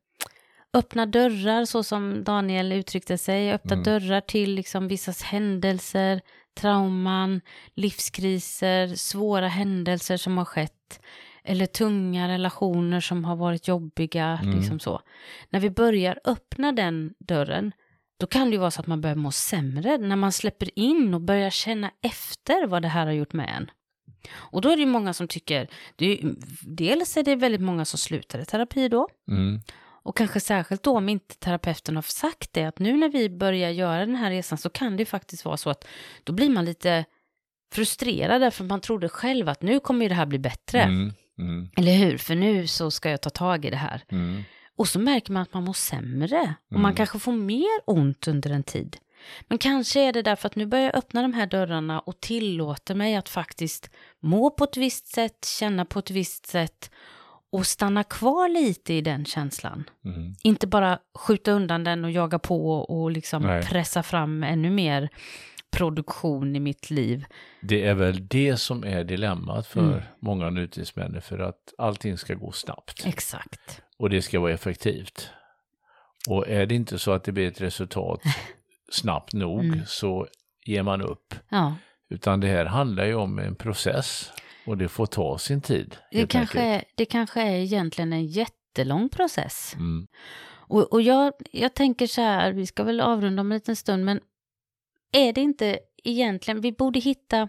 öppna 0.75 1.07
dörrar 1.07 1.65
så 1.65 1.83
som 1.83 2.25
Daniel 2.25 2.73
uttryckte 2.73 3.19
sig, 3.19 3.53
öppna 3.53 3.73
mm. 3.73 3.85
dörrar 3.85 4.21
till 4.21 4.55
liksom 4.55 4.89
vissa 4.89 5.13
händelser, 5.25 6.21
trauman, 6.55 7.41
livskriser, 7.75 8.95
svåra 8.95 9.49
händelser 9.49 10.17
som 10.17 10.39
har 10.39 10.45
skett 10.45 11.01
eller 11.45 11.67
tunga 11.67 12.29
relationer 12.29 13.01
som 13.01 13.25
har 13.25 13.37
varit 13.37 13.69
jobbiga, 13.69 14.39
mm. 14.43 14.57
liksom 14.57 14.81
så. 14.81 15.01
När 15.51 15.61
vi 15.61 15.71
börjar 15.71 16.21
öppna 16.25 16.73
den 16.73 17.15
dörren 17.19 17.73
då 18.23 18.27
kan 18.27 18.51
det 18.51 18.53
ju 18.53 18.59
vara 18.59 18.71
så 18.71 18.81
att 18.81 18.87
man 18.87 19.01
börjar 19.01 19.17
må 19.17 19.31
sämre 19.31 19.99
när 19.99 20.17
man 20.17 20.33
släpper 20.33 20.79
in 20.79 21.15
och 21.15 21.21
börjar 21.21 21.51
känna 21.51 21.91
efter 22.03 22.67
vad 22.67 22.83
det 22.83 22.89
här 22.89 23.07
har 23.07 23.13
gjort 23.13 23.33
med 23.33 23.51
en. 23.57 23.71
Och 24.35 24.61
då 24.61 24.69
är 24.69 24.77
det 24.77 24.83
ju 24.83 24.87
många 24.89 25.13
som 25.13 25.29
tycker, 25.29 25.69
det 25.97 26.07
är, 26.07 26.35
dels 26.61 27.17
är 27.17 27.23
det 27.23 27.37
väldigt 27.37 27.61
många 27.61 27.85
som 27.85 27.99
slutar 27.99 28.39
i 28.39 28.45
terapi 28.45 28.89
då. 28.89 29.09
Mm. 29.31 29.61
Och 30.05 30.17
kanske 30.17 30.41
särskilt 30.41 30.83
då 30.83 30.97
om 30.97 31.09
inte 31.09 31.39
terapeuten 31.39 31.97
har 31.97 32.03
sagt 32.03 32.53
det, 32.53 32.65
att 32.65 32.79
nu 32.79 32.97
när 32.97 33.09
vi 33.09 33.31
börjar 33.31 33.71
göra 33.71 34.07
den 34.07 34.17
här 34.17 34.31
resan 34.31 34.59
så 34.59 34.71
kan 34.71 34.97
det 34.97 35.01
ju 35.01 35.07
faktiskt 35.07 35.45
vara 35.45 35.57
så 35.57 35.71
att 35.71 35.87
då 36.25 36.33
blir 36.33 36.51
man 36.51 36.65
lite 36.65 37.05
frustrerad 37.75 38.41
därför 38.41 38.65
man 38.65 38.81
trodde 38.81 39.09
själv 39.09 39.49
att 39.49 39.63
nu 39.63 39.81
kommer 39.81 40.03
ju 40.05 40.09
det 40.09 40.15
här 40.15 40.27
bli 40.27 40.39
bättre. 40.39 40.83
Mm. 40.83 41.13
Mm. 41.39 41.71
Eller 41.77 41.95
hur? 41.95 42.19
För 42.19 42.35
nu 42.35 42.67
så 42.67 42.91
ska 42.91 43.11
jag 43.11 43.21
ta 43.21 43.31
tag 43.31 43.65
i 43.65 43.71
det 43.71 43.77
här. 43.77 44.05
Mm. 44.73 44.79
Och 44.79 44.89
så 44.89 44.99
märker 44.99 45.33
man 45.33 45.43
att 45.43 45.55
man 45.55 45.65
mår 45.65 45.73
sämre 45.73 46.55
och 46.67 46.73
man 46.73 46.85
Mm. 46.85 46.95
kanske 46.97 47.19
får 47.19 47.33
mer 47.33 47.81
ont 47.87 48.29
under 48.29 48.51
en 48.51 48.63
tid. 48.63 48.97
Men 49.49 49.59
kanske 49.59 50.01
är 50.01 50.13
det 50.13 50.23
därför 50.23 50.47
att 50.47 50.57
nu 50.57 50.67
börjar 50.67 50.85
jag 50.85 50.95
öppna 50.95 51.23
de 51.23 51.33
här 51.35 51.47
dörrarna 51.47 52.01
och 52.01 52.21
tillåter 52.21 52.95
mig 52.95 53.15
att 53.17 53.29
faktiskt 53.29 53.91
må 54.21 54.51
på 54.51 54.65
ett 54.65 54.77
visst 54.77 55.07
sätt, 55.07 55.45
känna 55.59 55.85
på 55.85 55.99
ett 55.99 56.11
visst 56.11 56.47
sätt 56.47 56.91
och 57.53 57.67
stanna 57.67 58.05
kvar 58.05 58.49
lite 58.49 58.95
i 58.95 59.01
den 59.01 59.25
känslan. 59.25 59.85
Mm. 60.05 60.35
Inte 60.43 60.67
bara 60.67 60.99
skjuta 61.15 61.53
undan 61.53 61.85
den 61.85 62.05
och 62.05 62.11
jaga 62.11 62.39
på 62.39 62.79
och 62.81 63.11
liksom 63.11 63.43
Nej. 63.43 63.63
pressa 63.63 64.03
fram 64.03 64.43
ännu 64.43 64.71
mer 64.71 65.09
produktion 65.71 66.57
i 66.57 66.61
mitt 66.61 66.91
liv. 66.91 67.25
Det 67.61 67.85
är 67.87 67.95
väl 67.95 68.27
det 68.29 68.57
som 68.57 68.85
är 68.85 69.05
dilemmat 69.05 69.67
för 69.67 69.81
Mm. 69.81 70.01
många 70.21 70.51
nutidsmänniskor, 70.51 71.21
för 71.21 71.39
att 71.39 71.75
allting 71.79 72.19
ska 72.19 72.35
gå 72.35 72.53
snabbt 72.53 73.03
Exakt. 73.07 73.83
Och 73.99 74.11
det 74.11 74.23
ska 74.23 74.41
vara 74.41 74.53
effektivt. 74.53 75.31
Och 76.29 76.49
är 76.49 76.67
det 76.67 76.75
inte 76.75 76.99
så 76.99 77.13
att 77.13 77.25
det 77.25 77.33
blir 77.33 77.49
ett 77.49 77.61
resultat 77.61 78.21
snabbt 78.91 79.33
nog 79.33 79.65
Mm. 79.65 79.81
så 79.87 80.27
ger 80.67 80.83
man 80.83 81.03
upp. 81.03 81.35
Ja, 81.49 81.75
Utan 82.11 82.41
det 82.41 82.47
här 82.47 82.65
handlar 82.65 83.05
ju 83.05 83.15
om 83.15 83.39
en 83.39 83.55
process 83.55 84.33
och 84.67 84.79
det 84.79 84.89
får 84.89 85.07
ta 85.07 85.39
sin 85.39 85.61
tid. 85.61 85.97
det 86.11 86.27
kanske, 86.27 86.61
är, 86.61 86.85
det 86.95 87.05
kanske 87.05 87.43
är 87.43 87.57
egentligen 87.57 88.13
en 88.13 88.27
jättelång 88.27 89.09
process. 89.09 89.75
Mm. 89.75 90.07
Och, 90.45 90.93
och 90.93 91.03
jag, 91.03 91.33
jag 91.51 91.75
tänker 91.75 92.07
så 92.07 92.21
här, 92.21 92.53
vi 92.53 92.67
ska 92.67 92.83
väl 92.85 93.01
avrunda 93.01 93.41
om 93.41 93.53
en 93.53 93.57
liten 93.57 93.77
stund, 93.77 94.05
men 94.05 94.21
är 95.13 95.33
det 95.33 95.41
inte 95.41 95.79
egentligen, 96.05 96.61
vi 96.61 96.73
borde 96.73 96.99
hitta, 97.01 97.49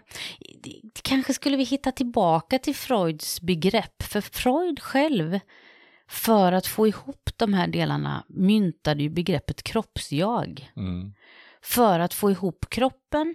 kanske 1.02 1.34
skulle 1.34 1.56
vi 1.56 1.64
hitta 1.64 1.92
tillbaka 1.92 2.58
till 2.58 2.74
Freuds 2.74 3.40
begrepp, 3.40 4.02
för 4.02 4.20
Freud 4.20 4.80
själv, 4.80 5.40
för 6.14 6.52
att 6.52 6.66
få 6.66 6.86
ihop 6.86 7.30
de 7.36 7.54
här 7.54 7.66
delarna, 7.66 8.24
myntade 8.28 9.02
ju 9.02 9.08
begreppet 9.08 9.62
kroppsjag. 9.62 10.70
Mm. 10.76 11.14
För 11.62 12.00
att 12.00 12.14
få 12.14 12.30
ihop 12.30 12.66
kroppen, 12.70 13.34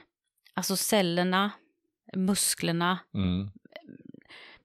alltså 0.54 0.76
cellerna, 0.76 1.52
musklerna, 2.16 3.00
Mm. 3.14 3.50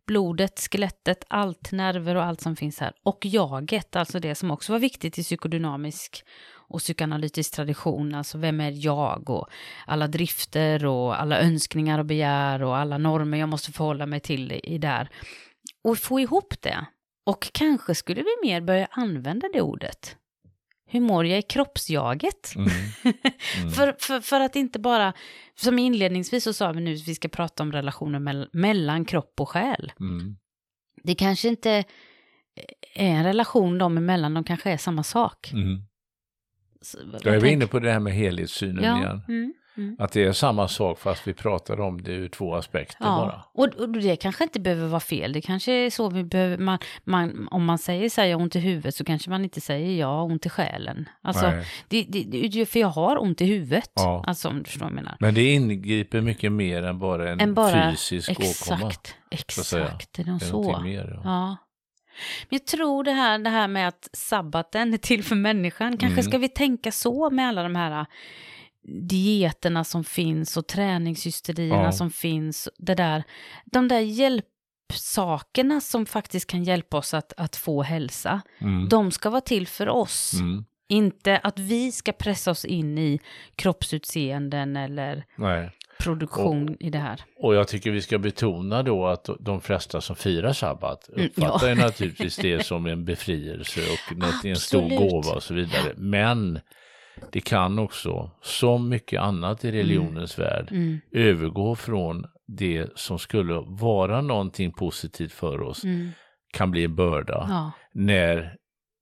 blodet, 0.07 0.61
skelettet, 0.61 1.24
allt, 1.29 1.72
nerver 1.72 2.14
och 2.14 2.24
allt 2.24 2.40
som 2.40 2.57
finns 2.57 2.79
här. 2.81 2.92
Och 3.03 3.18
jaget, 3.27 3.96
alltså 3.96 4.20
det 4.20 4.35
som 4.35 4.50
också 4.50 4.72
var 4.72 4.79
viktigt 4.79 5.18
i 5.18 5.22
psykodynamisk 5.22 6.24
och 6.68 6.79
psykoanalytisk 6.79 7.55
tradition, 7.55 8.14
alltså 8.14 8.38
vem 8.38 8.61
är 8.61 8.72
jag 8.87 9.31
och 9.31 9.48
alla 9.87 10.07
drifter 10.07 10.87
och 10.87 11.20
alla 11.20 11.40
önskningar 11.40 11.98
och 11.98 12.07
begär 12.07 12.62
och 12.62 12.77
alla 12.77 12.98
normer 12.98 13.38
jag 13.38 13.48
måste 13.48 13.72
förhålla 13.72 14.07
mig 14.07 14.20
till 14.20 14.53
i, 14.53 14.79
där. 14.79 15.09
Och 15.85 15.98
få 15.98 16.20
ihop 16.20 16.55
det. 16.61 16.87
Och 17.24 17.48
kanske 17.52 17.94
skulle 17.94 18.22
vi 18.22 18.48
mer 18.48 18.60
börja 18.60 18.87
använda 18.90 19.48
det 19.52 19.60
ordet. 19.60 20.16
Hur 20.87 21.00
mår 21.00 21.26
jag 21.26 21.38
i 21.38 21.42
kroppsjaget? 21.42 22.54
Mm. 22.56 22.68
Mm. 23.60 23.70
För, 23.74 23.96
för, 23.98 24.20
för 24.20 24.40
att 24.40 24.56
inte 24.56 24.78
bara, 24.78 25.12
som 25.54 25.78
inledningsvis 25.78 26.44
så 26.44 26.52
sa 26.52 26.72
vi 26.72 26.80
nu 26.80 26.94
vi 26.94 27.14
ska 27.14 27.28
prata 27.28 27.62
om 27.62 27.72
relationer 27.72 28.18
mell- 28.18 28.48
mellan 28.52 29.04
kropp 29.04 29.40
och 29.40 29.48
själ. 29.48 29.92
Mm. 30.00 30.37
Det 31.02 31.14
kanske 31.14 31.48
inte 31.48 31.70
är 32.94 33.06
en 33.10 33.24
relation 33.24 33.78
dem 33.78 33.98
emellan, 33.98 34.34
de 34.34 34.44
kanske 34.44 34.70
är 34.70 34.76
samma 34.76 35.02
sak. 35.02 35.52
Mm. 35.52 35.82
Så, 36.80 36.98
Då 37.22 37.30
är 37.30 37.40
tänk- 37.40 37.52
inne 37.52 37.66
på 37.66 37.78
det 37.78 37.92
här 37.92 38.00
med 38.00 38.12
helhetssynen 38.12 38.84
ja, 38.84 38.98
igen. 38.98 39.22
Mm. 39.76 39.96
Att 39.98 40.12
det 40.12 40.24
är 40.24 40.32
samma 40.32 40.68
sak 40.68 40.98
fast 40.98 41.28
vi 41.28 41.34
pratar 41.34 41.80
om 41.80 42.02
det 42.02 42.12
ur 42.12 42.28
två 42.28 42.54
aspekter 42.54 43.04
bara. 43.04 43.26
Ja, 43.32 43.50
och, 43.54 43.74
och 43.74 43.88
det 43.88 44.16
kanske 44.16 44.44
inte 44.44 44.60
behöver 44.60 44.87
vara 44.88 45.00
fel. 45.00 45.32
Det 45.32 45.40
kanske 45.40 45.72
är 45.72 45.90
så 45.90 46.10
vi 46.10 46.24
behöver, 46.24 46.58
man, 46.58 46.78
man, 47.04 47.48
om 47.50 47.64
man 47.64 47.78
säger 47.78 48.08
så 48.08 48.20
här, 48.20 48.28
jag 48.28 48.37
har 48.38 48.42
ont 48.42 48.56
i 48.56 48.60
huvudet 48.60 48.94
så 48.94 49.04
kanske 49.04 49.30
man 49.30 49.44
inte 49.44 49.60
säger 49.60 50.00
jag 50.00 50.06
har 50.06 50.24
ont 50.24 50.46
i 50.46 50.48
själen. 50.48 51.08
Alltså, 51.22 51.52
det, 51.88 52.02
det, 52.48 52.66
för 52.66 52.80
jag 52.80 52.88
har 52.88 53.22
ont 53.22 53.40
i 53.40 53.44
huvudet. 53.44 53.90
Ja. 53.94 54.24
Alltså 54.26 54.48
om 54.48 54.58
du 54.58 54.64
förstår 54.64 54.80
vad 54.80 54.90
jag 54.92 54.94
menar. 54.96 55.16
Men 55.20 55.34
det 55.34 55.52
ingriper 55.52 56.20
mycket 56.20 56.52
mer 56.52 56.82
än 56.82 56.98
bara 56.98 57.30
en 57.30 57.40
Än 57.40 57.54
bara, 57.54 57.90
fysisk 57.90 58.30
åkomma. 58.30 58.90
exakt, 59.30 59.66
säga. 59.66 59.84
exakt, 59.84 60.12
det 60.12 60.22
är 60.22 60.26
nog 60.26 60.38
Det 60.40 60.44
så. 60.44 60.80
mer. 60.80 61.12
Ja. 61.14 61.20
Ja. 61.24 61.56
Men 62.48 62.58
jag 62.58 62.66
tror 62.66 63.04
det 63.04 63.12
här, 63.12 63.38
det 63.38 63.50
här 63.50 63.68
med 63.68 63.88
att 63.88 64.08
sabbaten 64.12 64.94
är 64.94 64.98
till 64.98 65.24
för 65.24 65.37
människan, 65.37 65.96
kanske 65.96 66.20
Mm. 66.20 66.30
ska 66.30 66.38
vi 66.38 66.48
tänka 66.48 66.92
så 66.92 67.30
med 67.30 67.48
alla 67.48 67.62
de 67.62 67.76
här 67.76 68.06
dieterna 68.85 69.85
som 69.85 70.05
finns 70.05 70.57
och 70.57 70.66
träningshysterierna 70.66 71.83
Ja. 71.83 71.92
som 71.92 72.11
finns. 72.11 72.68
Det 72.79 72.94
där, 72.94 73.23
de 73.64 73.88
där 73.88 74.01
hjälpsakerna 74.01 75.81
som 75.81 76.07
faktiskt 76.07 76.51
kan 76.51 76.64
hjälpa 76.64 76.97
oss 76.97 77.14
att, 77.14 77.33
att 77.37 77.57
få 77.57 77.83
hälsa, 77.83 78.40
Mm. 78.59 78.88
de 78.88 79.11
ska 79.11 79.31
vara 79.31 79.40
till 79.40 79.66
för 79.66 79.88
oss. 79.88 80.33
Mm. 80.35 80.64
Inte 80.88 81.38
att 81.38 81.59
vi 81.59 81.92
ska 81.92 82.12
pressa 82.12 82.51
oss 82.51 82.64
in 82.64 82.99
i 82.99 83.20
kroppsutseenden 83.57 84.77
eller 84.77 85.25
Nej. 85.37 85.70
produktion 85.99 86.77
i 86.81 86.90
det 86.90 86.99
här. 86.99 87.20
Och 87.38 87.55
jag 87.55 87.68
tycker 87.68 87.90
vi 87.90 88.03
ska 88.03 88.18
betona 88.18 88.83
då 88.83 89.07
att 89.07 89.29
de 89.40 89.61
flesta 89.61 90.01
som 90.01 90.16
firar 90.16 90.53
sabbat 90.53 91.09
Mm, 91.09 91.27
uppfattar 91.27 91.68
ja. 91.68 91.75
ju 91.75 91.81
naturligtvis 91.83 92.37
det 92.37 92.66
som 92.66 92.87
en 92.87 93.05
befrielse 93.05 93.81
och 93.81 94.44
en 94.44 94.57
stor 94.57 94.88
gåva 94.88 95.33
och 95.33 95.42
så 95.42 95.55
vidare. 95.55 95.92
Men 95.97 96.61
det 97.33 97.40
kan 97.40 97.79
också, 97.79 98.31
som 98.42 98.88
mycket 98.88 99.20
annat 99.20 99.64
i 99.64 99.72
religionens 99.72 100.38
värld, 100.38 100.68
Mm, 100.70 101.00
övergå 101.12 101.74
från 101.77 102.27
det 102.46 102.87
som 102.94 103.18
skulle 103.18 103.55
vara 103.66 104.20
någonting 104.20 104.72
positivt 104.72 105.33
för 105.33 105.61
oss, 105.62 105.85
mm, 105.85 106.11
kan 106.53 106.70
bli 106.70 106.85
en 106.85 106.94
börda, 106.96 107.46
ja. 107.48 107.72
när 107.94 108.57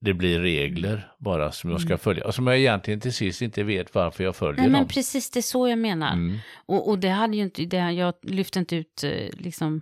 det 0.05 0.15
blir 0.15 0.41
regler 0.41 1.13
bara 1.19 1.53
som 1.53 1.71
jag 1.71 1.81
ska 1.81 1.99
följa, 1.99 2.25
och 2.27 2.35
som 2.35 2.47
jag 2.47 2.59
egentligen 2.59 3.01
till 3.01 3.13
sist 3.13 3.43
inte 3.43 3.63
vet 3.63 3.95
varför 3.95 4.25
jag 4.25 4.37
följer 4.37 4.53
Mm. 4.59 4.63
Nej 4.63 4.71
men 4.73 4.81
dem. 4.83 4.89
precis, 4.89 5.31
det 5.31 5.41
är 5.41 5.43
så 5.43 5.69
jag 5.69 5.79
menar. 5.79 6.13
Mm. 6.13 6.39
Och, 6.67 6.89
och 6.89 6.99
det 6.99 7.09
hade 7.09 7.37
ju 7.37 7.43
inte, 7.43 7.65
det, 7.65 7.77
jag 7.93 8.15
lyfte 8.23 8.59
inte 8.59 8.77
ut 8.77 9.05
eh, 9.05 9.11
liksom 9.39 9.81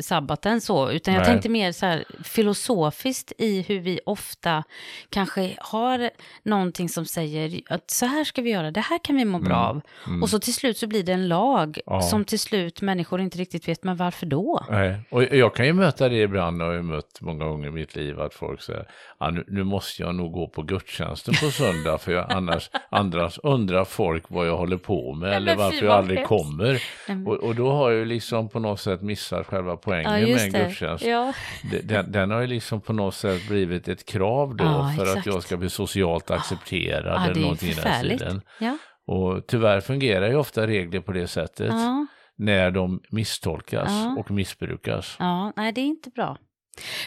sabbaten 0.00 0.60
så, 0.60 0.90
utan 0.90 1.14
jag 1.14 1.20
Nej. 1.20 1.26
tänkte 1.30 1.48
mer 1.48 1.72
så 1.72 1.86
här 1.86 2.04
filosofiskt 2.24 3.32
i 3.38 3.62
hur 3.62 3.80
vi 3.80 4.00
ofta 4.06 4.64
kanske 5.10 5.54
har 5.58 6.10
någonting 6.42 6.88
som 6.88 7.04
säger 7.04 7.60
att 7.68 7.90
så 7.90 8.06
här 8.06 8.24
ska 8.24 8.42
vi 8.42 8.50
göra, 8.50 8.70
det 8.70 8.80
här 8.80 8.98
kan 9.04 9.16
vi 9.16 9.24
må 9.24 9.38
bra 9.38 9.50
Mm. 9.50 9.68
av. 9.68 9.80
Mm. 10.06 10.22
Och 10.22 10.30
så 10.30 10.38
till 10.38 10.54
slut 10.54 10.76
så 10.78 10.86
blir 10.86 11.02
det 11.02 11.12
en 11.12 11.28
lag 11.28 11.80
Ja. 11.86 12.02
som 12.02 12.24
till 12.24 12.38
slut 12.38 12.80
människor 12.82 13.20
inte 13.20 13.38
riktigt 13.38 13.68
vet, 13.68 13.84
men 13.84 13.96
varför 13.96 14.26
då? 14.26 14.64
Nej, 14.70 15.00
och 15.10 15.22
jag 15.24 15.54
kan 15.54 15.66
ju 15.66 15.72
möta 15.72 16.08
det 16.08 16.22
ibland, 16.22 16.62
och 16.62 16.68
jag 16.68 16.74
har 16.76 16.82
mött 16.82 17.20
många 17.20 17.44
gånger 17.44 17.68
i 17.68 17.70
mitt 17.70 17.96
liv, 17.96 18.20
att 18.20 18.34
folk 18.34 18.62
säger 18.62 18.88
ah, 19.18 19.30
nu, 19.30 19.44
nu 19.48 19.64
måste 19.64 20.02
jag 20.02 20.14
nog 20.14 20.32
gå 20.32 20.48
på 20.48 20.62
gudstjänsten 20.62 21.34
på 21.34 21.50
söndag, 21.50 21.98
för 21.98 22.12
jag, 22.12 22.32
annars, 22.32 22.70
annars 22.90 23.38
undrar 23.42 23.84
folk 23.84 24.24
vad 24.28 24.46
jag 24.48 24.56
håller 24.56 24.76
på 24.76 25.14
med, 25.14 25.28
Nej, 25.28 25.36
eller 25.36 25.56
varför 25.56 25.84
jag 25.86 25.94
aldrig 25.94 26.24
kommer. 26.26 26.82
Och, 27.26 27.34
och 27.36 27.54
då 27.54 27.70
har 27.72 27.90
jag 27.90 27.98
ju 27.98 28.04
liksom 28.04 28.48
på 28.48 28.58
något 28.58 28.80
sätt 28.80 29.02
missat 29.02 29.46
själva 29.46 29.69
poängen 29.76 30.20
Ja, 30.20 30.36
med 30.36 30.44
en 30.46 30.52
det. 30.52 30.64
gudstjänst. 30.64 31.04
Ja. 31.04 31.32
Den, 31.82 32.12
den 32.12 32.30
har 32.30 32.40
ju 32.40 32.46
liksom 32.46 32.80
på 32.80 32.92
något 32.92 33.14
sätt 33.14 33.48
blivit 33.48 33.88
ett 33.88 34.06
krav 34.06 34.56
då, 34.56 34.64
Ja, 34.64 34.92
för 34.96 35.02
att 35.02 35.08
exakt. 35.08 35.26
jag 35.26 35.42
ska 35.42 35.56
bli 35.56 35.70
socialt 35.70 36.30
accepterad 36.30 37.24
eller 37.24 37.34
det 37.34 37.40
är 37.40 37.70
i 37.70 37.72
den 37.74 38.04
stilen. 38.18 38.40
Och 39.06 39.46
tyvärr 39.46 39.80
fungerar 39.80 40.28
ju 40.28 40.36
ofta 40.36 40.66
regler 40.66 41.00
på 41.00 41.12
det 41.12 41.26
sättet, 41.26 41.72
när 42.36 42.70
de 42.70 43.00
misstolkas 43.10 43.90
och 44.18 44.30
missbrukas. 44.30 45.16
ja, 45.18 45.52
nej 45.56 45.72
det 45.72 45.80
är 45.80 45.84
inte 45.86 46.10
bra. 46.10 46.36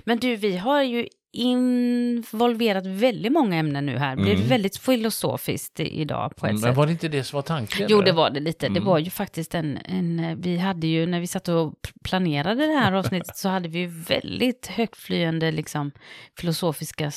Men 0.03 0.17
du, 0.19 0.35
vi 0.35 0.57
har 0.57 0.81
ju 0.83 1.07
involverat 1.33 2.85
väldigt 2.85 3.31
många 3.31 3.55
ämnen 3.55 3.85
nu 3.85 3.97
här. 3.97 4.15
Det 4.15 4.21
blir 4.21 4.35
Mm. 4.35 4.47
väldigt 4.47 4.77
filosofiskt 4.77 5.79
idag 5.79 6.35
på 6.35 6.45
ett 6.45 6.51
Men 6.51 6.61
sätt. 6.61 6.75
var 6.75 6.85
det 6.85 6.91
inte 6.91 7.07
det 7.07 7.23
som 7.23 7.37
var 7.37 7.41
tanken? 7.41 7.87
Jo, 7.89 7.97
eller? 7.97 8.05
det 8.05 8.11
var 8.11 8.29
det 8.29 8.39
lite. 8.39 8.65
Det 8.67 8.71
Mm. 8.71 8.83
var 8.85 8.99
ju 8.99 9.09
faktiskt 9.09 9.55
en, 9.55 9.77
en, 9.85 10.41
vi 10.41 10.57
hade 10.57 10.87
ju, 10.87 11.05
när 11.05 11.19
vi 11.19 11.27
satt 11.27 11.47
och 11.47 11.73
planerade 12.03 12.65
det 12.67 12.73
här 12.73 12.91
avsnittet 12.93 13.37
så 13.37 13.49
hade 13.49 13.69
vi 13.69 13.79
ju 13.79 13.87
väldigt 13.87 14.67
högtflyende 14.67 15.51
liksom 15.51 15.91
filosofiska 16.39 17.11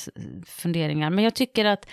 funderingar. 0.45 1.09
Men 1.09 1.23
jag 1.23 1.35
tycker 1.35 1.65
att 1.65 1.87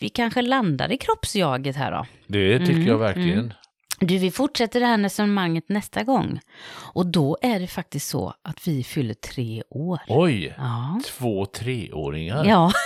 vi 0.00 0.08
kanske 0.08 0.42
landar 0.42 0.92
i 0.92 0.96
kroppsjaget 0.98 1.76
här 1.76 1.92
då. 1.92 2.06
Det 2.26 2.58
tycker 2.58 2.72
Mm, 2.72 2.86
jag 2.86 2.98
verkligen. 2.98 3.52
Du, 3.98 4.18
vi 4.18 4.30
fortsätter 4.30 4.80
det 4.80 4.86
här 4.86 4.98
resonemanget 4.98 5.68
nästa 5.68 6.02
gång. 6.02 6.40
Och 6.92 7.06
då 7.06 7.38
är 7.42 7.60
det 7.60 7.66
faktiskt 7.66 8.08
så 8.08 8.34
att 8.42 8.68
vi 8.68 8.84
fyller 8.84 9.14
tre 9.14 9.62
år. 9.70 10.00
Oj, 10.08 10.54
Ja. 10.58 11.00
två 11.06 11.46
treåringar. 11.46 12.44
Ja, 12.44 12.72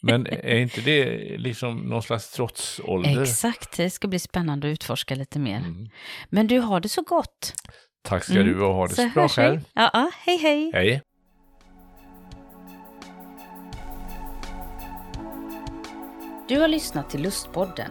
Men 0.00 0.26
är 0.26 0.56
inte 0.56 0.80
det 0.80 1.06
liksom 1.38 1.76
någon 1.76 2.02
slags 2.02 2.30
trotsålder? 2.30 3.22
exakt. 3.22 3.76
Det 3.76 3.90
ska 3.90 4.08
bli 4.08 4.18
spännande 4.18 4.68
att 4.68 4.72
utforska 4.72 5.14
lite 5.14 5.38
mer. 5.38 5.56
Mm. 5.56 5.88
Men 6.28 6.46
du 6.46 6.58
har 6.58 6.80
det 6.80 6.88
så 6.88 7.02
gott. 7.02 7.52
Tack 8.02 8.24
ska 8.24 8.32
mm. 8.32 8.46
du 8.46 8.62
och 8.62 8.74
ha 8.74 8.86
det 8.86 8.94
så, 8.94 9.02
så 9.02 9.08
bra 9.08 9.28
själv. 9.28 9.60
Ja, 9.74 9.90
ja, 9.92 10.10
hej 10.26 10.38
hej. 10.38 10.70
Hej. 10.74 11.02
Du 16.48 16.60
har 16.60 16.68
lyssnat 16.68 17.10
till 17.10 17.22
Lustpodden. 17.22 17.90